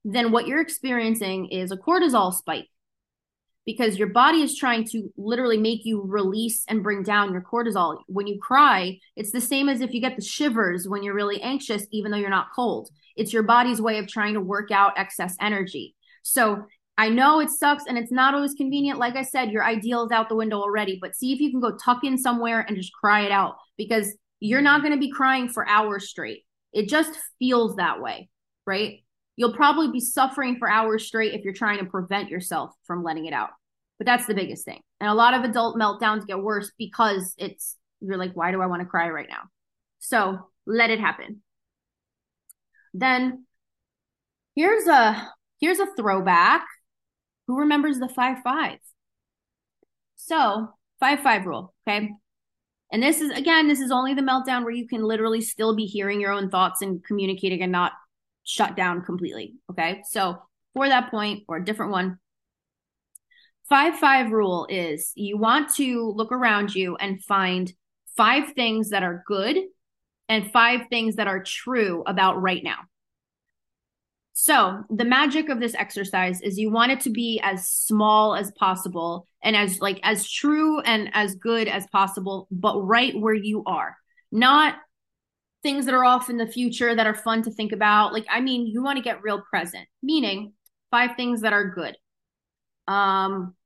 then 0.04 0.32
what 0.32 0.48
you're 0.48 0.60
experiencing 0.60 1.46
is 1.46 1.70
a 1.70 1.76
cortisol 1.76 2.34
spike 2.34 2.68
because 3.66 3.98
your 3.98 4.08
body 4.08 4.42
is 4.42 4.56
trying 4.56 4.84
to 4.84 5.10
literally 5.16 5.56
make 5.56 5.84
you 5.84 6.02
release 6.02 6.64
and 6.68 6.82
bring 6.82 7.02
down 7.02 7.32
your 7.32 7.42
cortisol. 7.42 7.98
When 8.06 8.26
you 8.26 8.38
cry, 8.40 8.98
it's 9.16 9.32
the 9.32 9.40
same 9.40 9.68
as 9.68 9.80
if 9.80 9.92
you 9.92 10.00
get 10.00 10.16
the 10.16 10.22
shivers 10.22 10.88
when 10.88 11.02
you're 11.02 11.14
really 11.14 11.40
anxious, 11.40 11.86
even 11.90 12.10
though 12.10 12.18
you're 12.18 12.30
not 12.30 12.52
cold. 12.54 12.90
It's 13.16 13.32
your 13.32 13.42
body's 13.42 13.80
way 13.80 13.98
of 13.98 14.08
trying 14.08 14.34
to 14.34 14.40
work 14.40 14.70
out 14.70 14.98
excess 14.98 15.36
energy. 15.40 15.94
So 16.22 16.66
I 16.96 17.08
know 17.08 17.40
it 17.40 17.50
sucks 17.50 17.84
and 17.88 17.98
it's 17.98 18.12
not 18.12 18.34
always 18.34 18.54
convenient. 18.54 18.98
Like 18.98 19.16
I 19.16 19.22
said, 19.22 19.50
your 19.50 19.64
ideal 19.64 20.04
is 20.04 20.12
out 20.12 20.28
the 20.28 20.36
window 20.36 20.60
already, 20.60 20.98
but 21.00 21.16
see 21.16 21.32
if 21.32 21.40
you 21.40 21.50
can 21.50 21.60
go 21.60 21.76
tuck 21.76 22.04
in 22.04 22.18
somewhere 22.18 22.60
and 22.60 22.76
just 22.76 22.92
cry 22.92 23.22
it 23.22 23.32
out 23.32 23.56
because 23.76 24.14
you're 24.40 24.60
not 24.60 24.82
going 24.82 24.92
to 24.92 25.00
be 25.00 25.10
crying 25.10 25.48
for 25.48 25.66
hours 25.66 26.08
straight. 26.08 26.44
It 26.72 26.88
just 26.88 27.18
feels 27.38 27.76
that 27.76 28.00
way, 28.00 28.28
right? 28.66 29.00
You'll 29.36 29.54
probably 29.54 29.90
be 29.90 30.00
suffering 30.00 30.56
for 30.58 30.68
hours 30.68 31.06
straight 31.06 31.34
if 31.34 31.44
you're 31.44 31.52
trying 31.52 31.78
to 31.78 31.84
prevent 31.86 32.28
yourself 32.28 32.72
from 32.84 33.02
letting 33.02 33.26
it 33.26 33.32
out. 33.32 33.50
But 33.98 34.06
that's 34.06 34.26
the 34.26 34.34
biggest 34.34 34.64
thing. 34.64 34.80
And 35.00 35.08
a 35.08 35.14
lot 35.14 35.34
of 35.34 35.42
adult 35.42 35.76
meltdowns 35.76 36.26
get 36.26 36.40
worse 36.40 36.72
because 36.78 37.34
it's, 37.38 37.76
you're 38.00 38.16
like, 38.16 38.34
why 38.34 38.50
do 38.50 38.60
I 38.60 38.66
want 38.66 38.82
to 38.82 38.88
cry 38.88 39.08
right 39.08 39.28
now? 39.28 39.42
So 39.98 40.38
let 40.66 40.90
it 40.90 41.00
happen. 41.00 41.42
Then 42.92 43.46
here's 44.54 44.86
a 44.86 45.30
here's 45.58 45.80
a 45.80 45.86
throwback. 45.96 46.64
Who 47.46 47.58
remembers 47.58 47.98
the 47.98 48.08
five 48.08 48.38
five? 48.44 48.78
So 50.16 50.68
five 51.00 51.20
five 51.20 51.44
rule, 51.46 51.74
okay. 51.86 52.10
And 52.92 53.02
this 53.02 53.20
is 53.20 53.30
again, 53.30 53.66
this 53.66 53.80
is 53.80 53.90
only 53.90 54.14
the 54.14 54.22
meltdown 54.22 54.62
where 54.62 54.70
you 54.70 54.86
can 54.86 55.02
literally 55.02 55.40
still 55.40 55.74
be 55.74 55.86
hearing 55.86 56.20
your 56.20 56.32
own 56.32 56.50
thoughts 56.50 56.82
and 56.82 57.02
communicating 57.04 57.62
and 57.62 57.72
not 57.72 57.92
shut 58.44 58.76
down 58.76 59.02
completely. 59.02 59.54
Okay. 59.70 60.02
So 60.08 60.42
for 60.74 60.88
that 60.88 61.10
point 61.10 61.44
or 61.48 61.56
a 61.56 61.64
different 61.64 61.92
one, 61.92 62.18
five 63.68 63.98
five 63.98 64.30
rule 64.30 64.66
is 64.68 65.12
you 65.14 65.36
want 65.36 65.74
to 65.76 66.12
look 66.16 66.32
around 66.32 66.74
you 66.74 66.96
and 66.96 67.22
find 67.24 67.72
five 68.16 68.52
things 68.52 68.90
that 68.90 69.02
are 69.02 69.24
good 69.26 69.58
and 70.28 70.50
five 70.52 70.82
things 70.88 71.16
that 71.16 71.26
are 71.26 71.42
true 71.42 72.02
about 72.06 72.40
right 72.40 72.62
now. 72.62 72.78
So, 74.36 74.82
the 74.90 75.04
magic 75.04 75.48
of 75.48 75.60
this 75.60 75.76
exercise 75.76 76.40
is 76.40 76.58
you 76.58 76.70
want 76.70 76.90
it 76.90 77.00
to 77.00 77.10
be 77.10 77.40
as 77.40 77.68
small 77.68 78.34
as 78.34 78.50
possible 78.58 79.28
and 79.44 79.54
as 79.54 79.80
like 79.80 80.00
as 80.02 80.28
true 80.28 80.80
and 80.80 81.08
as 81.12 81.36
good 81.36 81.68
as 81.68 81.86
possible, 81.86 82.48
but 82.50 82.80
right 82.80 83.14
where 83.16 83.34
you 83.34 83.62
are. 83.64 83.96
Not 84.32 84.74
things 85.64 85.86
that 85.86 85.94
are 85.94 86.04
off 86.04 86.30
in 86.30 86.36
the 86.36 86.46
future 86.46 86.94
that 86.94 87.08
are 87.08 87.14
fun 87.14 87.42
to 87.42 87.50
think 87.50 87.72
about. 87.72 88.12
Like, 88.12 88.26
I 88.30 88.40
mean, 88.40 88.68
you 88.68 88.84
want 88.84 88.98
to 88.98 89.02
get 89.02 89.22
real 89.22 89.40
present, 89.40 89.88
meaning 90.02 90.52
five 90.92 91.16
things 91.16 91.40
that 91.40 91.52
are 91.52 91.70
good. 91.70 91.96
Um, 92.86 93.56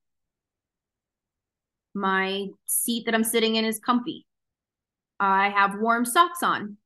my 1.95 2.47
seat 2.67 3.05
that 3.05 3.15
I'm 3.15 3.25
sitting 3.25 3.57
in 3.57 3.67
is 3.67 3.79
comfy. 3.79 4.25
I 5.21 5.51
have 5.51 5.79
warm 5.79 6.07
socks 6.07 6.43
on. 6.43 6.79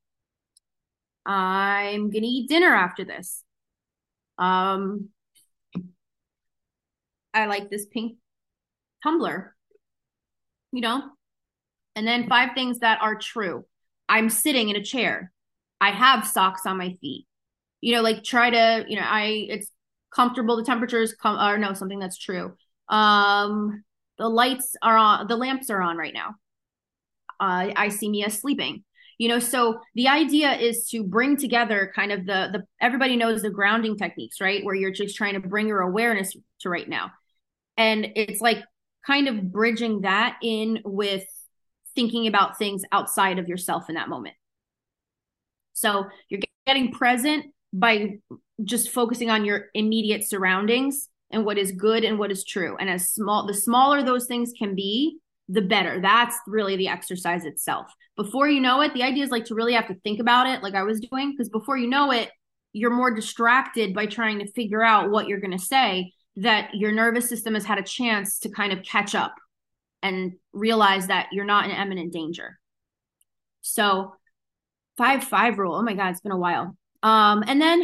I'm 1.25 2.11
to 2.11 2.27
eat 2.27 2.49
dinner 2.49 2.75
after 2.75 3.05
this. 3.05 3.43
Um, 4.37 5.09
I 7.33 7.45
like 7.45 7.69
this 7.69 7.85
pink 7.85 8.17
tumbler, 9.03 9.55
you 10.71 10.81
know? 10.81 11.03
And 11.95 12.07
then 12.07 12.27
five 12.27 12.49
things 12.55 12.79
that 12.79 12.99
are 13.01 13.15
true. 13.15 13.65
I'm 14.13 14.29
sitting 14.29 14.69
in 14.69 14.75
a 14.75 14.83
chair. 14.83 15.31
I 15.81 15.89
have 15.89 16.27
socks 16.27 16.67
on 16.67 16.77
my 16.77 16.93
feet. 17.01 17.25
You 17.81 17.95
know, 17.95 18.03
like 18.03 18.23
try 18.23 18.51
to, 18.51 18.85
you 18.87 18.95
know, 18.95 19.01
I 19.03 19.47
it's 19.49 19.71
comfortable. 20.13 20.55
The 20.55 20.63
temperatures 20.63 21.15
come 21.19 21.39
or 21.39 21.57
no, 21.57 21.73
something 21.73 21.97
that's 21.97 22.19
true. 22.19 22.53
Um, 22.89 23.83
the 24.19 24.29
lights 24.29 24.75
are 24.83 24.95
on, 24.95 25.25
the 25.27 25.35
lamps 25.35 25.71
are 25.71 25.81
on 25.81 25.97
right 25.97 26.13
now. 26.13 26.35
Uh, 27.39 27.73
I 27.75 27.89
see 27.89 28.07
Mia 28.07 28.29
sleeping. 28.29 28.83
You 29.17 29.29
know, 29.29 29.39
so 29.39 29.79
the 29.95 30.09
idea 30.09 30.53
is 30.53 30.87
to 30.89 31.03
bring 31.03 31.35
together 31.35 31.91
kind 31.95 32.11
of 32.11 32.27
the 32.27 32.49
the 32.53 32.63
everybody 32.79 33.15
knows 33.15 33.41
the 33.41 33.49
grounding 33.49 33.97
techniques, 33.97 34.39
right? 34.39 34.63
Where 34.63 34.75
you're 34.75 34.91
just 34.91 35.15
trying 35.15 35.33
to 35.33 35.39
bring 35.39 35.67
your 35.67 35.81
awareness 35.81 36.35
to 36.61 36.69
right 36.69 36.87
now. 36.87 37.11
And 37.77 38.09
it's 38.15 38.41
like 38.41 38.59
kind 39.07 39.27
of 39.27 39.51
bridging 39.51 40.01
that 40.01 40.37
in 40.43 40.81
with 40.85 41.25
thinking 41.95 42.27
about 42.27 42.57
things 42.57 42.83
outside 42.91 43.39
of 43.39 43.47
yourself 43.47 43.89
in 43.89 43.95
that 43.95 44.09
moment. 44.09 44.35
So 45.73 46.05
you're 46.29 46.41
getting 46.65 46.91
present 46.91 47.45
by 47.71 48.19
just 48.63 48.89
focusing 48.89 49.29
on 49.29 49.45
your 49.45 49.65
immediate 49.73 50.23
surroundings 50.23 51.09
and 51.31 51.45
what 51.45 51.57
is 51.57 51.71
good 51.71 52.03
and 52.03 52.19
what 52.19 52.31
is 52.31 52.43
true. 52.43 52.77
And 52.77 52.89
as 52.89 53.11
small, 53.11 53.47
the 53.47 53.53
smaller 53.53 54.03
those 54.03 54.27
things 54.27 54.53
can 54.57 54.75
be, 54.75 55.17
the 55.49 55.61
better. 55.61 55.99
That's 55.99 56.37
really 56.47 56.77
the 56.77 56.87
exercise 56.87 57.45
itself. 57.45 57.87
Before 58.15 58.47
you 58.47 58.61
know 58.61 58.81
it, 58.81 58.93
the 58.93 59.03
idea 59.03 59.23
is 59.23 59.31
like 59.31 59.45
to 59.45 59.55
really 59.55 59.73
have 59.73 59.87
to 59.87 59.95
think 59.95 60.19
about 60.19 60.47
it, 60.47 60.61
like 60.61 60.75
I 60.75 60.83
was 60.83 60.99
doing, 60.99 61.31
because 61.31 61.49
before 61.49 61.77
you 61.77 61.87
know 61.87 62.11
it, 62.11 62.29
you're 62.71 62.95
more 62.95 63.13
distracted 63.13 63.93
by 63.93 64.05
trying 64.05 64.39
to 64.39 64.51
figure 64.51 64.83
out 64.83 65.09
what 65.09 65.27
you're 65.27 65.39
going 65.39 65.57
to 65.57 65.63
say 65.63 66.13
that 66.37 66.73
your 66.73 66.91
nervous 66.91 67.29
system 67.29 67.53
has 67.53 67.65
had 67.65 67.77
a 67.77 67.83
chance 67.83 68.39
to 68.39 68.49
kind 68.49 68.73
of 68.73 68.83
catch 68.83 69.13
up 69.13 69.35
and 70.03 70.33
realize 70.51 71.07
that 71.07 71.29
you're 71.31 71.45
not 71.45 71.65
in 71.65 71.71
imminent 71.71 72.13
danger. 72.13 72.59
So, 73.61 74.13
five 74.97 75.23
five 75.23 75.57
rule. 75.57 75.75
Oh 75.75 75.81
my 75.81 75.93
God, 75.93 76.11
it's 76.11 76.21
been 76.21 76.31
a 76.31 76.37
while. 76.37 76.77
Um, 77.01 77.43
and 77.47 77.61
then 77.61 77.83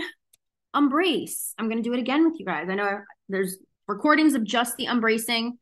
embrace. 0.75 1.53
I'm 1.57 1.69
to 1.69 1.81
do 1.81 1.93
it 1.93 1.99
again 1.99 2.29
with 2.29 2.39
you 2.39 2.45
guys. 2.45 2.67
I 2.69 2.75
know 2.75 2.99
there's 3.27 3.57
recordings 3.87 4.35
of 4.35 4.43
just 4.43 4.77
the 4.77 4.85
embracing. 4.85 5.57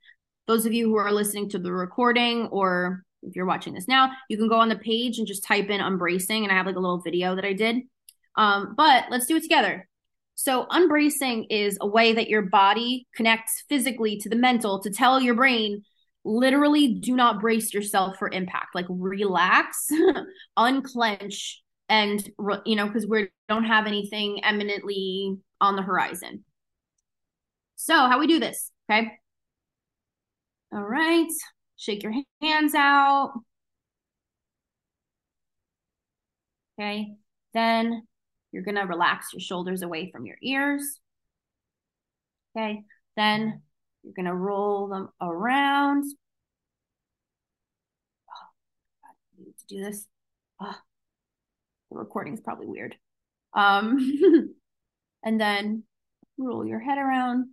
Those 0.48 0.66
of 0.66 0.74
you 0.74 0.88
who 0.88 0.96
are 0.98 1.12
listening 1.12 1.50
to 1.50 1.60
the 1.60 1.72
recording 1.72 2.48
or 2.48 3.04
if 3.24 3.36
you're 3.36 3.46
watching 3.46 3.74
this 3.74 3.88
now, 3.88 4.12
you 4.30 4.38
can 4.38 4.48
go 4.48 4.60
on 4.60 4.70
the 4.70 4.76
page 4.76 5.18
and 5.18 5.28
just 5.28 5.44
type 5.44 5.70
in 5.70 5.82
embracing 5.82 6.44
and 6.44 6.52
I 6.52 6.56
have 6.56 6.66
like 6.66 6.76
a 6.76 6.80
little 6.80 7.02
video 7.02 7.36
that 7.36 7.46
I 7.46 7.54
did. 7.54 7.78
Um, 8.36 8.74
but 8.76 9.06
let's 9.10 9.26
do 9.26 9.36
it 9.38 9.44
together. 9.44 9.88
So 10.36 10.68
embracing 10.74 11.46
is 11.46 11.78
a 11.82 11.88
way 11.88 12.14
that 12.14 12.30
your 12.30 12.44
body 12.44 13.08
connects 13.16 13.64
physically 13.68 14.18
to 14.18 14.30
the 14.30 14.36
mental 14.36 14.80
to 14.82 14.92
tell 14.92 15.20
your 15.20 15.34
brain 15.34 15.84
literally 16.28 16.94
do 16.96 17.16
not 17.16 17.40
brace 17.40 17.74
yourself 17.74 18.18
for 18.18 18.30
impact 18.30 18.76
like 18.76 18.86
relax 18.90 19.88
unclench 20.58 21.64
and 21.90 22.30
you 22.66 22.76
know 22.76 22.86
because 22.86 23.08
we 23.08 23.30
don't 23.48 23.64
have 23.64 23.88
anything 23.88 24.44
eminently 24.44 25.38
on 25.62 25.76
the 25.76 25.82
horizon 25.82 26.44
so, 27.78 27.94
how 27.96 28.20
we 28.20 28.28
do 28.28 28.40
this, 28.40 28.72
okay? 28.90 29.20
All 30.74 30.82
right. 30.84 31.28
Shake 31.78 32.04
your 32.04 32.14
hands 32.42 32.74
out. 32.76 33.34
Okay. 36.80 37.14
Then 37.54 38.04
you're 38.52 38.64
to 38.76 38.82
relax 38.82 39.32
your 39.34 39.42
shoulders 39.42 39.84
away 39.84 40.10
from 40.12 40.26
your 40.26 40.38
ears. 40.42 41.00
Okay. 42.58 42.84
Then 43.16 43.62
you're 44.08 44.14
going 44.14 44.26
to 44.26 44.34
roll 44.34 44.88
them 44.88 45.10
around. 45.22 46.06
Oh, 48.30 48.48
God, 49.04 49.12
I 49.12 49.44
need 49.44 49.58
to 49.58 49.66
do 49.68 49.84
this. 49.84 50.08
Oh, 50.62 50.76
the 51.92 51.98
recording 51.98 52.34
is 52.34 52.40
probably 52.40 52.68
weird. 52.68 52.96
Um, 53.54 54.56
and 55.26 55.42
then 55.42 55.84
roll 56.38 56.66
your 56.66 56.80
head 56.80 56.98
around. 56.98 57.50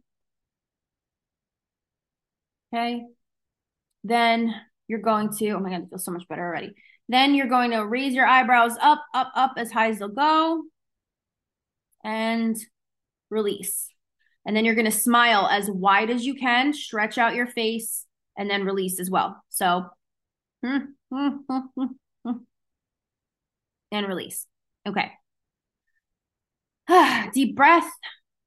Okay. 2.72 3.02
Then 4.04 4.54
you're 4.86 5.00
going 5.00 5.30
to, 5.38 5.50
oh 5.50 5.58
my 5.58 5.70
God, 5.70 5.82
I 5.86 5.88
feel 5.88 5.98
so 5.98 6.12
much 6.12 6.28
better 6.28 6.46
already. 6.46 6.74
Then 7.08 7.34
you're 7.34 7.48
going 7.48 7.72
to 7.72 7.84
raise 7.84 8.14
your 8.14 8.26
eyebrows 8.26 8.76
up, 8.80 9.04
up, 9.12 9.32
up 9.34 9.54
as 9.56 9.72
high 9.72 9.88
as 9.88 9.98
they'll 9.98 10.08
go 10.08 10.62
and 12.04 12.56
release. 13.28 13.88
And 14.46 14.56
then 14.56 14.64
you're 14.64 14.74
going 14.74 14.84
to 14.84 14.90
smile 14.90 15.48
as 15.50 15.70
wide 15.70 16.10
as 16.10 16.24
you 16.26 16.34
can, 16.34 16.72
stretch 16.72 17.18
out 17.18 17.34
your 17.34 17.46
face, 17.46 18.04
and 18.36 18.50
then 18.50 18.64
release 18.64 19.00
as 19.00 19.10
well. 19.10 19.42
So, 19.48 19.86
and 20.62 20.88
release. 23.92 24.46
Okay. 24.86 25.12
Deep 27.32 27.56
breath. 27.56 27.90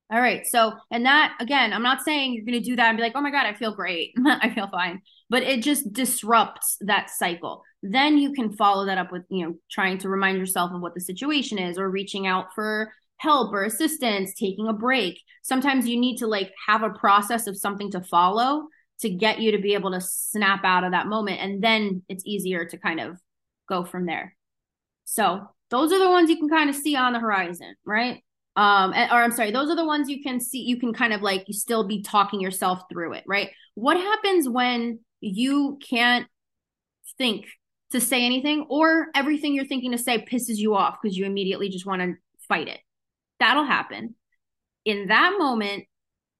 All 0.09 0.21
right. 0.21 0.45
So, 0.47 0.73
and 0.89 1.05
that 1.05 1.35
again, 1.39 1.73
I'm 1.73 1.83
not 1.83 2.01
saying 2.01 2.33
you're 2.33 2.45
going 2.45 2.61
to 2.61 2.69
do 2.69 2.77
that 2.77 2.87
and 2.87 2.97
be 2.97 3.03
like, 3.03 3.13
oh 3.15 3.21
my 3.21 3.31
God, 3.31 3.45
I 3.45 3.53
feel 3.53 3.75
great. 3.75 4.13
I 4.25 4.49
feel 4.53 4.69
fine. 4.69 5.01
But 5.29 5.43
it 5.43 5.61
just 5.61 5.91
disrupts 5.91 6.77
that 6.81 7.09
cycle. 7.09 7.63
Then 7.83 8.17
you 8.17 8.31
can 8.31 8.55
follow 8.55 8.85
that 8.85 8.97
up 8.97 9.11
with, 9.11 9.23
you 9.29 9.45
know, 9.45 9.55
trying 9.69 9.97
to 9.99 10.09
remind 10.09 10.37
yourself 10.37 10.71
of 10.73 10.81
what 10.81 10.93
the 10.93 11.01
situation 11.01 11.57
is 11.57 11.77
or 11.77 11.89
reaching 11.89 12.25
out 12.25 12.47
for 12.55 12.93
help 13.17 13.53
or 13.53 13.63
assistance, 13.63 14.33
taking 14.33 14.67
a 14.67 14.73
break. 14.73 15.19
Sometimes 15.41 15.87
you 15.87 15.99
need 15.99 16.17
to 16.17 16.27
like 16.27 16.51
have 16.67 16.83
a 16.83 16.89
process 16.91 17.47
of 17.47 17.57
something 17.57 17.91
to 17.91 18.01
follow 18.01 18.67
to 18.99 19.09
get 19.09 19.39
you 19.39 19.51
to 19.51 19.59
be 19.59 19.73
able 19.73 19.91
to 19.91 20.01
snap 20.01 20.63
out 20.63 20.83
of 20.83 20.91
that 20.91 21.07
moment. 21.07 21.39
And 21.39 21.63
then 21.63 22.03
it's 22.09 22.25
easier 22.25 22.65
to 22.65 22.77
kind 22.77 22.99
of 22.99 23.17
go 23.69 23.83
from 23.83 24.05
there. 24.05 24.35
So, 25.05 25.47
those 25.69 25.91
are 25.91 25.99
the 25.99 26.09
ones 26.09 26.29
you 26.29 26.37
can 26.37 26.47
kind 26.47 26.69
of 26.69 26.75
see 26.75 26.95
on 26.95 27.11
the 27.11 27.19
horizon, 27.19 27.75
right? 27.85 28.23
um 28.57 28.91
or 28.91 29.21
i'm 29.21 29.31
sorry 29.31 29.51
those 29.51 29.69
are 29.69 29.75
the 29.75 29.85
ones 29.85 30.09
you 30.09 30.21
can 30.21 30.39
see 30.41 30.63
you 30.63 30.77
can 30.77 30.91
kind 30.91 31.13
of 31.13 31.21
like 31.21 31.45
you 31.47 31.53
still 31.53 31.87
be 31.87 32.01
talking 32.01 32.41
yourself 32.41 32.81
through 32.91 33.13
it 33.13 33.23
right 33.27 33.51
what 33.75 33.95
happens 33.95 34.49
when 34.49 34.99
you 35.21 35.77
can't 35.87 36.27
think 37.17 37.45
to 37.91 38.01
say 38.01 38.25
anything 38.25 38.65
or 38.69 39.07
everything 39.15 39.53
you're 39.53 39.65
thinking 39.65 39.91
to 39.91 39.97
say 39.97 40.25
pisses 40.25 40.57
you 40.57 40.75
off 40.75 40.97
because 41.01 41.15
you 41.15 41.25
immediately 41.25 41.69
just 41.69 41.85
want 41.85 42.01
to 42.01 42.15
fight 42.49 42.67
it 42.67 42.79
that'll 43.39 43.65
happen. 43.65 44.15
In 44.85 45.07
that 45.07 45.35
moment 45.37 45.85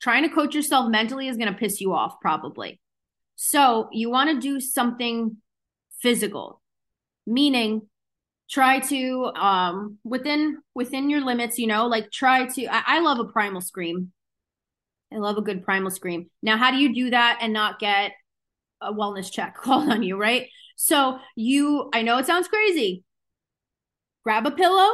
trying 0.02 0.24
to 0.24 0.34
coach 0.34 0.54
yourself 0.54 0.90
mentally 0.90 1.28
is 1.28 1.38
going 1.38 1.52
to 1.52 1.58
piss 1.58 1.82
you 1.82 1.94
off 1.94 2.20
probably. 2.22 2.80
So 3.36 3.90
you 3.92 4.10
want 4.10 4.30
to 4.30 4.40
do 4.40 4.60
something 4.60 5.38
physical 6.00 6.62
meaning 7.28 7.82
try 8.50 8.80
to 8.80 9.26
um 9.36 9.98
within 10.04 10.58
within 10.74 11.10
your 11.10 11.24
limits 11.24 11.60
you 11.60 11.68
know 11.68 11.88
like 11.88 12.10
try 12.10 12.46
to 12.46 12.66
I, 12.68 12.84
I, 12.88 13.00
love 13.02 13.20
a 13.20 13.26
primal 13.26 13.62
scream. 13.62 14.14
I 15.14 15.18
love 15.18 15.38
a 15.38 15.42
good 15.42 15.64
primal 15.64 15.92
scream. 15.92 16.30
Now 16.42 16.58
how 16.58 16.72
do 16.72 16.78
you 16.78 16.96
do 16.96 17.10
that 17.10 17.40
and 17.42 17.52
not 17.54 17.80
get 17.80 18.14
a 18.82 18.94
wellness 18.94 19.32
check 19.32 19.56
called 19.62 19.90
on 19.90 20.02
you 20.02 20.18
right? 20.18 20.48
So 20.78 21.20
you 21.36 21.90
i 21.94 22.02
know 22.02 22.18
it 22.18 22.26
sounds 22.26 22.48
crazy. 22.48 23.04
Grab 24.24 24.46
a 24.46 24.52
pillow 24.52 24.90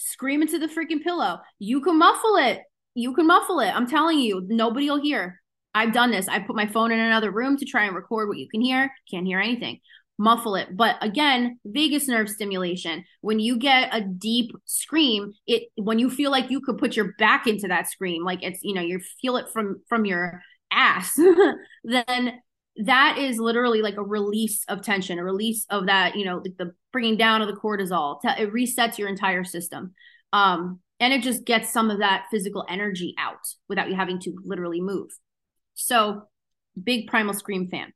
scream 0.00 0.42
into 0.42 0.58
the 0.58 0.66
freaking 0.66 1.02
pillow. 1.02 1.40
You 1.58 1.80
can 1.80 1.98
muffle 1.98 2.36
it. 2.36 2.62
You 2.94 3.14
can 3.14 3.26
muffle 3.26 3.60
it. 3.60 3.68
I'm 3.74 3.88
telling 3.88 4.18
you 4.18 4.44
nobody 4.48 4.88
will 4.88 5.00
hear. 5.00 5.40
I've 5.74 5.92
done 5.92 6.10
this. 6.10 6.26
I 6.28 6.40
put 6.40 6.56
my 6.56 6.66
phone 6.66 6.90
in 6.90 6.98
another 6.98 7.30
room 7.30 7.56
to 7.58 7.64
try 7.64 7.84
and 7.84 7.94
record 7.94 8.28
what 8.28 8.38
you 8.38 8.48
can 8.48 8.60
hear. 8.60 8.90
Can't 9.10 9.26
hear 9.26 9.38
anything. 9.38 9.78
Muffle 10.18 10.56
it. 10.56 10.76
But 10.76 10.96
again, 11.00 11.58
vagus 11.64 12.08
nerve 12.08 12.28
stimulation. 12.28 13.04
When 13.20 13.38
you 13.38 13.58
get 13.58 13.94
a 13.94 14.00
deep 14.00 14.50
scream, 14.64 15.32
it 15.46 15.68
when 15.76 15.98
you 15.98 16.10
feel 16.10 16.30
like 16.30 16.50
you 16.50 16.60
could 16.60 16.78
put 16.78 16.96
your 16.96 17.12
back 17.18 17.46
into 17.46 17.68
that 17.68 17.88
scream, 17.88 18.24
like 18.24 18.42
it's 18.42 18.60
you 18.62 18.74
know 18.74 18.82
you 18.82 19.00
feel 19.22 19.36
it 19.36 19.46
from 19.52 19.80
from 19.88 20.04
your 20.04 20.42
ass, 20.70 21.18
then 21.84 22.40
that 22.86 23.18
is 23.18 23.38
literally 23.38 23.82
like 23.82 23.96
a 23.96 24.02
release 24.02 24.64
of 24.68 24.82
tension, 24.82 25.18
a 25.18 25.24
release 25.24 25.66
of 25.70 25.86
that 25.86 26.16
you 26.16 26.24
know 26.24 26.40
the, 26.40 26.54
the 26.58 26.74
bringing 26.92 27.16
down 27.16 27.42
of 27.42 27.48
the 27.48 27.60
cortisol. 27.60 28.20
It 28.24 28.52
resets 28.52 28.98
your 28.98 29.08
entire 29.08 29.44
system. 29.44 29.94
Um, 30.32 30.80
and 31.00 31.14
it 31.14 31.22
just 31.22 31.44
gets 31.44 31.72
some 31.72 31.90
of 31.90 31.98
that 31.98 32.26
physical 32.30 32.64
energy 32.68 33.14
out 33.18 33.40
without 33.68 33.88
you 33.88 33.96
having 33.96 34.20
to 34.20 34.34
literally 34.44 34.82
move. 34.82 35.08
So, 35.74 36.24
big 36.80 37.08
primal 37.08 37.34
scream 37.34 37.68
fan. 37.68 37.92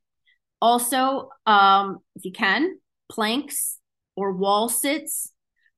Also, 0.61 1.29
um, 1.45 1.99
if 2.15 2.25
you 2.25 2.31
can, 2.31 2.79
planks 3.09 3.77
or 4.15 4.33
wall 4.33 4.69
sits, 4.69 5.31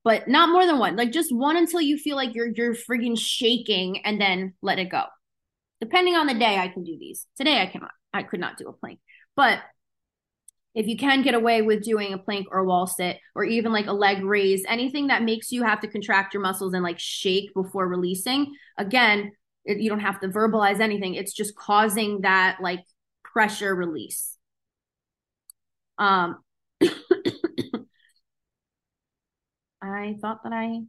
but 0.04 0.26
not 0.26 0.48
more 0.48 0.64
than 0.64 0.78
one. 0.78 0.96
Like 0.96 1.12
just 1.12 1.34
one 1.34 1.56
until 1.56 1.82
you 1.82 1.98
feel 1.98 2.16
like 2.16 2.34
you're 2.34 2.48
you're 2.54 2.74
friggin' 2.74 3.18
shaking 3.18 4.04
and 4.06 4.20
then 4.20 4.54
let 4.62 4.78
it 4.78 4.86
go. 4.90 5.04
Depending 5.80 6.16
on 6.16 6.26
the 6.26 6.34
day, 6.34 6.58
I 6.58 6.68
can 6.68 6.84
do 6.84 6.96
these. 6.98 7.26
Today 7.36 7.60
I 7.60 7.66
cannot. 7.66 7.90
I 8.12 8.22
could 8.22 8.40
not 8.40 8.56
do 8.56 8.68
a 8.68 8.72
plank. 8.72 8.98
But 9.36 9.60
if 10.74 10.86
you 10.86 10.96
can 10.96 11.22
get 11.22 11.34
away 11.34 11.62
with 11.62 11.82
doing 11.82 12.12
a 12.12 12.18
plank 12.18 12.46
or 12.50 12.58
a 12.58 12.64
wall 12.64 12.86
sit 12.86 13.18
or 13.34 13.44
even 13.44 13.72
like 13.72 13.86
a 13.86 13.92
leg 13.92 14.24
raise, 14.24 14.64
anything 14.68 15.08
that 15.08 15.22
makes 15.22 15.50
you 15.50 15.62
have 15.62 15.80
to 15.80 15.88
contract 15.88 16.34
your 16.34 16.42
muscles 16.42 16.74
and 16.74 16.82
like 16.82 16.98
shake 16.98 17.52
before 17.54 17.88
releasing, 17.88 18.54
again, 18.76 19.32
it, 19.64 19.78
you 19.78 19.90
don't 19.90 20.00
have 20.00 20.20
to 20.20 20.28
verbalize 20.28 20.80
anything. 20.80 21.14
It's 21.14 21.32
just 21.32 21.56
causing 21.56 22.20
that 22.22 22.58
like 22.60 22.84
pressure 23.24 23.74
release. 23.74 24.36
Um, 25.98 26.38
I 29.82 30.14
thought 30.20 30.42
that 30.44 30.52
I, 30.52 30.80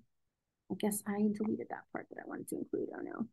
I 0.72 0.76
guess 0.80 1.02
I 1.08 1.18
deleted 1.18 1.68
that 1.70 1.84
part 1.92 2.08
that 2.10 2.22
I 2.24 2.28
wanted 2.28 2.48
to 2.50 2.58
include. 2.58 2.90
Oh 2.96 3.02
no. 3.02 3.28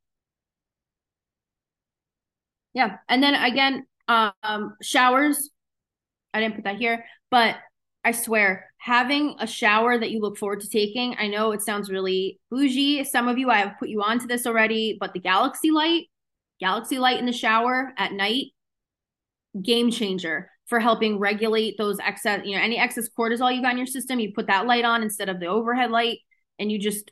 Yeah, 2.76 2.98
and 3.08 3.22
then 3.22 3.34
again, 3.34 3.86
um, 4.06 4.76
showers. 4.82 5.48
I 6.34 6.40
didn't 6.40 6.56
put 6.56 6.64
that 6.64 6.76
here, 6.76 7.06
but 7.30 7.56
I 8.04 8.12
swear, 8.12 8.66
having 8.76 9.34
a 9.40 9.46
shower 9.46 9.98
that 9.98 10.10
you 10.10 10.20
look 10.20 10.36
forward 10.36 10.60
to 10.60 10.68
taking. 10.68 11.16
I 11.18 11.26
know 11.26 11.52
it 11.52 11.62
sounds 11.62 11.90
really 11.90 12.38
bougie. 12.50 13.02
Some 13.04 13.28
of 13.28 13.38
you, 13.38 13.48
I 13.48 13.56
have 13.56 13.78
put 13.78 13.88
you 13.88 14.02
onto 14.02 14.26
this 14.26 14.46
already, 14.46 14.98
but 15.00 15.14
the 15.14 15.20
Galaxy 15.20 15.70
Light, 15.70 16.04
Galaxy 16.60 16.98
Light 16.98 17.18
in 17.18 17.24
the 17.24 17.32
shower 17.32 17.94
at 17.96 18.12
night, 18.12 18.48
game 19.62 19.90
changer 19.90 20.50
for 20.66 20.78
helping 20.78 21.18
regulate 21.18 21.78
those 21.78 21.98
excess, 22.00 22.42
you 22.44 22.56
know, 22.56 22.62
any 22.62 22.78
excess 22.78 23.08
cortisol 23.18 23.56
you 23.56 23.62
got 23.62 23.72
in 23.72 23.78
your 23.78 23.86
system. 23.86 24.20
You 24.20 24.34
put 24.34 24.48
that 24.48 24.66
light 24.66 24.84
on 24.84 25.02
instead 25.02 25.30
of 25.30 25.40
the 25.40 25.46
overhead 25.46 25.90
light 25.90 26.18
and 26.58 26.70
you 26.70 26.78
just 26.78 27.10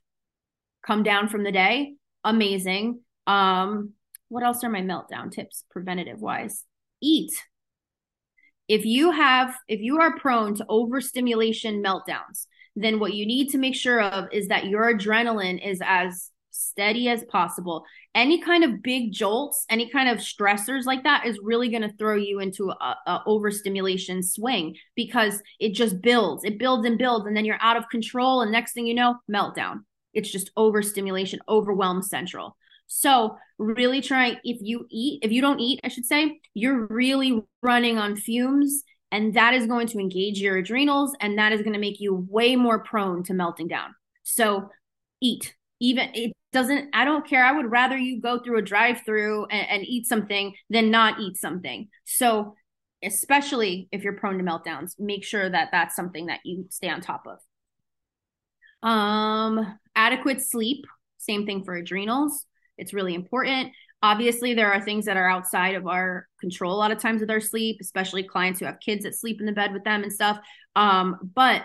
come 0.86 1.02
down 1.02 1.28
from 1.28 1.42
the 1.42 1.52
day. 1.52 1.94
Amazing. 2.22 3.00
Um, 3.26 3.94
what 4.34 4.42
else 4.42 4.64
are 4.64 4.68
my 4.68 4.80
meltdown 4.80 5.30
tips 5.30 5.62
preventative 5.70 6.20
wise? 6.20 6.64
Eat. 7.00 7.30
If 8.66 8.84
you 8.84 9.12
have, 9.12 9.54
if 9.68 9.80
you 9.80 10.00
are 10.00 10.18
prone 10.18 10.56
to 10.56 10.66
overstimulation 10.68 11.80
meltdowns, 11.80 12.46
then 12.74 12.98
what 12.98 13.14
you 13.14 13.26
need 13.26 13.50
to 13.50 13.58
make 13.58 13.76
sure 13.76 14.02
of 14.02 14.26
is 14.32 14.48
that 14.48 14.66
your 14.66 14.92
adrenaline 14.92 15.64
is 15.64 15.80
as 15.84 16.32
steady 16.50 17.08
as 17.08 17.22
possible. 17.26 17.84
Any 18.12 18.40
kind 18.40 18.64
of 18.64 18.82
big 18.82 19.12
jolts, 19.12 19.66
any 19.70 19.88
kind 19.88 20.08
of 20.08 20.18
stressors 20.18 20.84
like 20.84 21.04
that 21.04 21.26
is 21.26 21.38
really 21.40 21.68
going 21.68 21.82
to 21.82 21.96
throw 21.96 22.16
you 22.16 22.40
into 22.40 22.70
a, 22.70 22.96
a, 23.06 23.22
overstimulation 23.26 24.20
swing 24.20 24.74
because 24.96 25.40
it 25.60 25.74
just 25.74 26.02
builds, 26.02 26.42
it 26.42 26.58
builds 26.58 26.84
and 26.84 26.98
builds, 26.98 27.26
and 27.26 27.36
then 27.36 27.44
you're 27.44 27.58
out 27.60 27.76
of 27.76 27.88
control. 27.88 28.40
And 28.40 28.50
next 28.50 28.72
thing 28.72 28.88
you 28.88 28.94
know, 28.94 29.14
meltdown. 29.32 29.84
It's 30.12 30.30
just 30.30 30.50
overstimulation, 30.56 31.38
overwhelm 31.48 32.02
central. 32.02 32.56
So 32.86 33.36
really 33.58 34.00
trying 34.00 34.36
if 34.44 34.58
you 34.60 34.86
eat, 34.90 35.20
if 35.22 35.32
you 35.32 35.40
don't 35.40 35.60
eat, 35.60 35.80
I 35.84 35.88
should 35.88 36.06
say, 36.06 36.40
you're 36.54 36.86
really 36.86 37.42
running 37.62 37.98
on 37.98 38.16
fumes 38.16 38.82
and 39.10 39.34
that 39.34 39.54
is 39.54 39.66
going 39.66 39.86
to 39.88 39.98
engage 39.98 40.40
your 40.40 40.56
adrenals 40.56 41.14
and 41.20 41.38
that 41.38 41.52
is 41.52 41.62
going 41.62 41.74
to 41.74 41.78
make 41.78 42.00
you 42.00 42.26
way 42.28 42.56
more 42.56 42.82
prone 42.82 43.22
to 43.24 43.34
melting 43.34 43.68
down. 43.68 43.94
So 44.22 44.70
eat. 45.20 45.54
Even 45.80 46.10
it 46.14 46.32
doesn't 46.54 46.88
i 46.94 47.04
don't 47.04 47.28
care 47.28 47.44
i 47.44 47.52
would 47.52 47.70
rather 47.70 47.98
you 47.98 48.20
go 48.20 48.38
through 48.38 48.58
a 48.58 48.62
drive 48.62 49.02
through 49.04 49.44
and, 49.46 49.68
and, 49.68 49.84
eat 49.84 50.06
something 50.06 50.54
than 50.70 50.90
not 50.90 51.20
eat 51.20 51.36
something 51.36 51.88
so 52.04 52.54
especially 53.02 53.88
if 53.92 54.04
you're 54.04 54.14
prone 54.14 54.38
to 54.38 54.44
meltdowns 54.44 54.92
make 54.98 55.24
sure 55.24 55.50
that 55.50 55.68
that's 55.72 55.96
something 55.96 56.26
that 56.26 56.38
you 56.44 56.64
stay 56.70 56.88
on 56.88 57.00
top 57.00 57.24
of 57.26 58.88
um 58.88 59.78
adequate 59.96 60.40
sleep 60.40 60.86
same 61.18 61.44
thing 61.44 61.64
for 61.64 61.74
adrenals 61.74 62.46
it's 62.78 62.92
really 62.92 63.14
important 63.14 63.72
obviously 64.02 64.54
there 64.54 64.72
are 64.72 64.80
things 64.80 65.06
that 65.06 65.16
are 65.16 65.28
outside 65.28 65.74
of 65.74 65.86
our 65.86 66.26
control 66.40 66.74
a 66.74 66.76
lot 66.76 66.90
of 66.90 66.98
times 66.98 67.20
with 67.20 67.30
our 67.30 67.40
sleep 67.40 67.78
especially 67.80 68.22
clients 68.22 68.60
who 68.60 68.66
have 68.66 68.78
kids 68.80 69.04
that 69.04 69.14
sleep 69.14 69.40
in 69.40 69.46
the 69.46 69.52
bed 69.52 69.72
with 69.72 69.84
them 69.84 70.02
and 70.02 70.12
stuff 70.12 70.38
um 70.76 71.16
but 71.34 71.62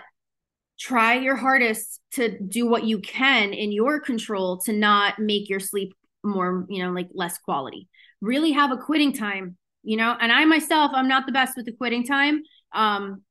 try 0.80 1.14
your 1.14 1.36
hardest 1.36 2.00
to 2.12 2.38
do 2.40 2.66
what 2.66 2.84
you 2.84 2.98
can 2.98 3.52
in 3.52 3.70
your 3.70 4.00
control 4.00 4.58
to 4.58 4.72
not 4.72 5.18
make 5.18 5.48
your 5.48 5.60
sleep 5.60 5.92
more, 6.24 6.66
you 6.68 6.82
know, 6.82 6.90
like 6.90 7.08
less 7.12 7.38
quality. 7.38 7.88
Really 8.22 8.52
have 8.52 8.72
a 8.72 8.78
quitting 8.78 9.12
time, 9.12 9.58
you 9.82 9.98
know, 9.98 10.16
and 10.18 10.32
I 10.32 10.44
myself, 10.46 10.92
I'm 10.94 11.08
not 11.08 11.26
the 11.26 11.32
best 11.32 11.56
with 11.56 11.66
the 11.66 11.72
quitting 11.72 12.04
time. 12.04 12.42
Um, 12.72 13.22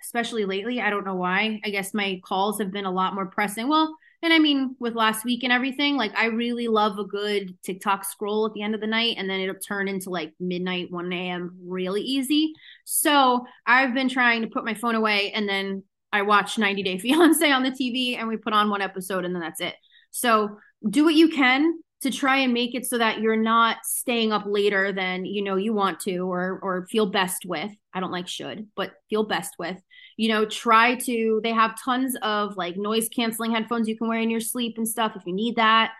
especially 0.00 0.44
lately. 0.44 0.80
I 0.80 0.90
don't 0.90 1.04
know 1.04 1.16
why. 1.16 1.60
I 1.64 1.70
guess 1.70 1.92
my 1.92 2.20
calls 2.24 2.60
have 2.60 2.70
been 2.70 2.84
a 2.84 2.90
lot 2.90 3.14
more 3.14 3.26
pressing. 3.26 3.68
Well, 3.68 3.96
and 4.22 4.32
I 4.32 4.38
mean, 4.38 4.76
with 4.80 4.94
last 4.94 5.24
week 5.24 5.44
and 5.44 5.52
everything, 5.52 5.96
like 5.96 6.16
I 6.16 6.26
really 6.26 6.68
love 6.68 6.98
a 6.98 7.04
good 7.04 7.56
TikTok 7.62 8.04
scroll 8.04 8.46
at 8.46 8.52
the 8.52 8.62
end 8.62 8.74
of 8.74 8.80
the 8.80 8.86
night, 8.86 9.16
and 9.18 9.28
then 9.28 9.40
it'll 9.40 9.56
turn 9.56 9.88
into 9.88 10.10
like 10.10 10.32
midnight, 10.40 10.90
1 10.90 11.12
a.m. 11.12 11.58
really 11.64 12.02
easy. 12.02 12.52
So 12.84 13.44
I've 13.66 13.94
been 13.94 14.08
trying 14.08 14.42
to 14.42 14.48
put 14.48 14.64
my 14.64 14.74
phone 14.74 14.94
away, 14.94 15.32
and 15.32 15.48
then 15.48 15.84
I 16.12 16.22
watch 16.22 16.58
90 16.58 16.82
Day 16.82 16.98
Fiance 16.98 17.50
on 17.50 17.62
the 17.62 17.70
TV, 17.70 18.18
and 18.18 18.28
we 18.28 18.36
put 18.36 18.52
on 18.52 18.70
one 18.70 18.82
episode, 18.82 19.24
and 19.24 19.34
then 19.34 19.42
that's 19.42 19.60
it. 19.60 19.74
So 20.10 20.58
do 20.88 21.04
what 21.04 21.14
you 21.14 21.28
can 21.28 21.80
to 22.00 22.10
try 22.10 22.38
and 22.38 22.54
make 22.54 22.74
it 22.74 22.86
so 22.86 22.98
that 22.98 23.20
you're 23.20 23.36
not 23.36 23.78
staying 23.84 24.30
up 24.32 24.44
later 24.46 24.92
than 24.92 25.24
you 25.24 25.42
know 25.42 25.56
you 25.56 25.72
want 25.72 25.98
to 26.00 26.18
or 26.18 26.60
or 26.62 26.86
feel 26.86 27.06
best 27.06 27.44
with. 27.44 27.70
I 27.92 28.00
don't 28.00 28.12
like 28.12 28.28
should 28.28 28.68
but 28.76 28.92
feel 29.10 29.24
best 29.24 29.54
with. 29.58 29.76
You 30.16 30.28
know 30.28 30.44
try 30.44 30.94
to 30.94 31.40
they 31.42 31.52
have 31.52 31.80
tons 31.82 32.16
of 32.22 32.56
like 32.56 32.76
noise 32.76 33.08
canceling 33.08 33.52
headphones 33.52 33.88
you 33.88 33.96
can 33.96 34.08
wear 34.08 34.20
in 34.20 34.30
your 34.30 34.40
sleep 34.40 34.74
and 34.76 34.86
stuff 34.86 35.12
if 35.16 35.22
you 35.26 35.34
need 35.34 35.56
that. 35.56 35.92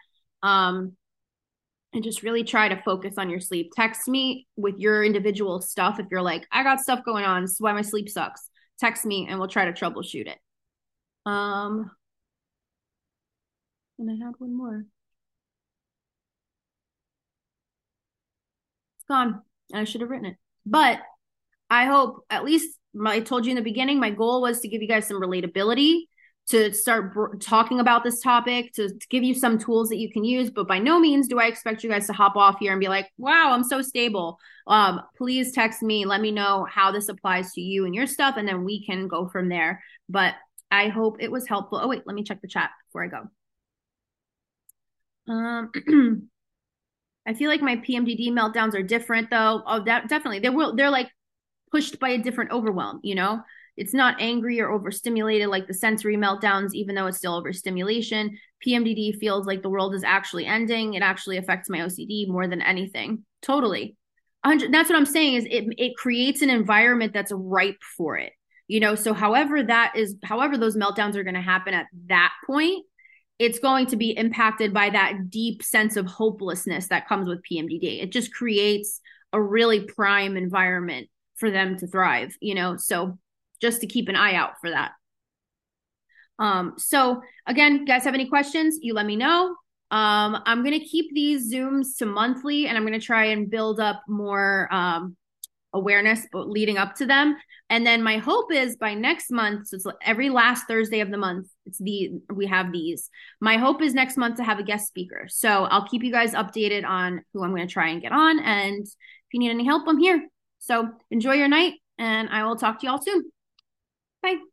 Um 0.43 0.97
and 1.95 2.05
just 2.05 2.23
really 2.23 2.45
try 2.45 2.69
to 2.69 2.83
focus 2.83 3.15
on 3.17 3.31
your 3.31 3.41
sleep. 3.41 3.73
Text 3.75 4.07
me 4.09 4.47
with 4.57 4.77
your 4.79 5.03
individual 5.03 5.61
stuff 5.61 5.99
if 5.99 6.07
you're 6.11 6.23
like 6.23 6.47
i 6.53 6.63
got 6.63 6.81
stuff 6.81 7.01
going 7.05 7.25
on 7.25 7.43
this 7.43 7.53
is 7.53 7.61
why 7.61 7.73
my 7.73 7.83
sleep 7.83 8.09
sucks. 8.09 8.49
Text 8.79 9.05
me 9.05 9.27
and 9.29 9.39
we'll 9.39 9.49
try 9.49 9.65
to 9.65 9.73
troubleshoot 9.73 10.29
it. 10.29 10.39
Um 11.27 11.91
and 13.99 14.09
i 14.09 14.25
had 14.25 14.35
one 14.39 14.57
more 14.57 14.85
gone. 19.09 19.43
I 19.75 19.85
should 19.85 20.01
have 20.01 20.11
written 20.11 20.27
it. 20.27 20.37
But 20.65 21.01
I 21.71 21.87
hope 21.87 22.25
at 22.31 22.45
least 22.45 22.77
my, 22.95 23.15
I 23.15 23.21
told 23.21 23.45
you 23.45 23.51
in 23.51 23.57
the 23.57 23.63
beginning, 23.63 24.01
my 24.01 24.11
goal 24.11 24.43
was 24.43 24.61
to 24.61 24.69
give 24.69 24.83
you 24.83 24.89
guys 24.89 25.07
some 25.07 25.21
relatability, 25.21 26.03
to 26.49 26.73
start 26.73 27.13
br- 27.13 27.37
talking 27.37 27.81
about 27.81 28.05
this 28.05 28.21
topic, 28.21 28.73
to, 28.75 28.89
to, 28.89 29.07
give 29.11 29.23
you 29.23 29.35
some 29.35 29.59
tools 29.59 29.91
that 29.91 29.99
you 29.99 30.11
can 30.11 30.25
use. 30.25 30.51
But 30.51 30.67
by 30.67 30.79
no 30.79 30.99
means 30.99 31.29
do 31.29 31.39
I 31.39 31.47
expect 31.47 31.85
you 31.85 31.91
guys 31.91 32.07
to 32.07 32.15
hop 32.15 32.37
off 32.37 32.59
here 32.59 32.73
and 32.73 32.81
be 32.81 32.89
like, 32.89 33.11
wow, 33.19 33.53
I'm 33.53 33.65
so 33.65 33.83
stable. 33.83 34.39
Um, 34.67 35.03
please 35.17 35.53
text 35.53 35.83
me, 35.83 36.07
let 36.07 36.21
me 36.21 36.31
know 36.31 36.67
how 36.71 36.91
this 36.91 37.09
applies 37.09 37.53
to 37.53 37.61
you 37.61 37.85
and 37.85 37.95
your 37.95 38.07
stuff, 38.07 38.37
and 38.39 38.49
then 38.49 38.65
we 38.65 38.85
can 38.85 39.09
go 39.09 39.29
from 39.29 39.49
there. 39.49 39.83
But 40.09 40.35
I 40.71 40.89
hope 40.89 41.17
it 41.21 41.31
was 41.31 41.47
helpful. 41.47 41.81
Oh, 41.83 41.89
wait, 41.89 42.03
let 42.07 42.15
me 42.15 42.23
check 42.23 42.41
the 42.41 42.49
chat 42.49 42.71
before 42.89 43.05
I 43.05 43.09
go. 43.09 43.29
Um, 45.33 46.31
I 47.29 47.35
feel 47.35 47.51
like 47.51 47.61
my 47.61 47.77
PMDD 47.77 48.31
meltdowns 48.31 48.75
are 48.75 48.83
different 48.83 49.29
though. 49.29 49.63
Oh, 49.67 49.85
that 49.85 50.09
definitely. 50.09 50.39
They 50.39 50.49
will 50.49 50.75
they're 50.75 50.91
like 50.91 51.11
pushed 51.71 52.01
by 52.01 52.09
a 52.09 52.19
different 52.19 52.51
overwhelm, 52.51 53.01
you 53.03 53.15
know? 53.15 53.43
It's 53.77 53.93
not 53.95 54.17
angry 54.19 54.61
or 54.61 54.71
overstimulated 54.71 55.49
like 55.49 55.69
the 55.69 55.75
sensory 55.75 56.17
meltdowns, 56.17 56.71
even 56.73 56.95
though 56.95 57.07
it's 57.07 57.19
still 57.19 57.35
overstimulation. 57.35 58.39
PMDD 58.67 59.19
feels 59.21 59.47
like 59.47 59.63
the 59.63 59.69
world 59.69 59.95
is 59.95 60.03
actually 60.03 60.47
ending. 60.47 60.95
It 60.95 61.03
actually 61.03 61.37
affects 61.37 61.69
my 61.69 61.81
OCD 61.81 62.27
more 62.29 62.49
than 62.49 62.63
anything. 62.63 63.25
Totally. 63.43 63.97
That's 64.43 64.89
what 64.89 64.97
I'm 64.97 65.05
saying 65.05 65.35
is 65.35 65.45
it 65.45 65.67
it 65.77 65.97
creates 65.97 66.41
an 66.41 66.51
environment 66.51 67.13
that's 67.13 67.31
ripe 67.33 67.83
for 67.97 68.17
it. 68.17 68.33
You 68.69 68.81
know, 68.81 68.95
so 68.95 69.13
however 69.13 69.63
that 69.63 69.93
is, 69.97 70.17
however 70.25 70.57
those 70.57 70.77
meltdowns 70.77 71.15
are 71.15 71.25
going 71.25 71.35
to 71.35 71.41
happen 71.41 71.75
at 71.75 71.87
that 72.07 72.33
point, 72.47 72.85
it's 73.39 73.59
going 73.59 73.87
to 73.87 73.97
be 73.97 74.11
impacted 74.11 74.75
by 74.75 74.91
that 74.91 75.31
deep 75.31 75.63
sense 75.63 75.97
of 75.97 76.07
hopelessness 76.07 76.89
that 76.89 77.09
comes 77.09 77.29
with 77.29 77.43
PMDD. 77.51 78.03
It 78.03 78.11
just 78.11 78.35
creates 78.35 79.01
a 79.33 79.41
really 79.41 79.81
prime 79.81 80.37
environment 80.37 81.09
for 81.37 81.51
them 81.51 81.77
to 81.79 81.87
thrive, 81.87 82.37
you 82.41 82.55
know? 82.55 82.77
So 82.77 83.19
just 83.61 83.81
to 83.81 83.87
keep 83.87 84.09
an 84.09 84.17
eye 84.17 84.35
out 84.35 84.61
for 84.61 84.71
that. 84.71 84.93
Um, 86.41 86.75
so 86.79 87.23
again, 87.47 87.85
guys 87.85 88.05
have 88.05 88.15
any 88.15 88.27
questions, 88.27 88.79
you 88.81 88.95
let 88.95 89.07
me 89.07 89.17
know. 89.17 89.57
Um, 89.91 90.43
I'm 90.45 90.63
going 90.63 90.79
to 90.79 90.85
keep 90.85 91.15
these 91.15 91.53
Zooms 91.53 91.97
to 91.99 92.07
monthly 92.07 92.67
and 92.67 92.77
I'm 92.77 92.85
going 92.85 92.99
to 92.99 93.05
try 93.05 93.27
and 93.27 93.51
build 93.51 93.81
up 93.81 94.03
more 94.07 94.69
um, 94.73 95.17
awareness 95.73 96.27
leading 96.33 96.79
up 96.79 96.95
to 96.97 97.07
them. 97.07 97.37
And 97.71 97.87
then 97.87 98.03
my 98.03 98.19
hope 98.19 98.53
is 98.53 98.77
by 98.77 98.95
next 98.95 99.31
month 99.31 99.69
so 99.69 99.77
it's 99.77 99.87
every 100.03 100.31
last 100.31 100.67
thursday 100.67 101.01
of 101.01 101.11
the 101.11 101.19
month 101.19 101.49
it's 101.67 101.79
the 101.79 102.13
we 102.33 102.47
have 102.47 102.73
these. 102.73 103.11
My 103.41 103.57
hope 103.57 103.83
is 103.83 103.95
next 103.95 104.17
month 104.17 104.37
to 104.37 104.45
have 104.45 104.59
a 104.59 104.63
guest 104.63 104.89
speaker. 104.89 105.27
So 105.29 105.65
i'll 105.65 105.87
keep 105.87 106.03
you 106.03 106.13
guys 106.13 106.33
updated 106.33 106.87
on 106.87 107.23
who 107.33 107.45
i'm 107.45 107.55
going 107.55 107.67
to 107.67 107.73
try 107.73 107.89
and 107.89 108.03
get 108.03 108.13
on 108.13 108.39
and 108.41 108.87
if 108.87 109.35
you 109.35 109.41
need 109.41 109.51
any 109.51 109.65
help 109.65 109.87
i'm 109.87 109.99
here. 109.99 110.29
So 110.59 110.89
enjoy 111.11 111.35
your 111.35 111.49
night 111.49 111.75
and 111.99 112.29
i 112.31 112.45
will 112.45 112.57
talk 112.57 112.81
to 112.81 112.87
you 112.87 112.93
all 112.93 113.03
soon. 113.03 113.31
Bye 114.23 114.48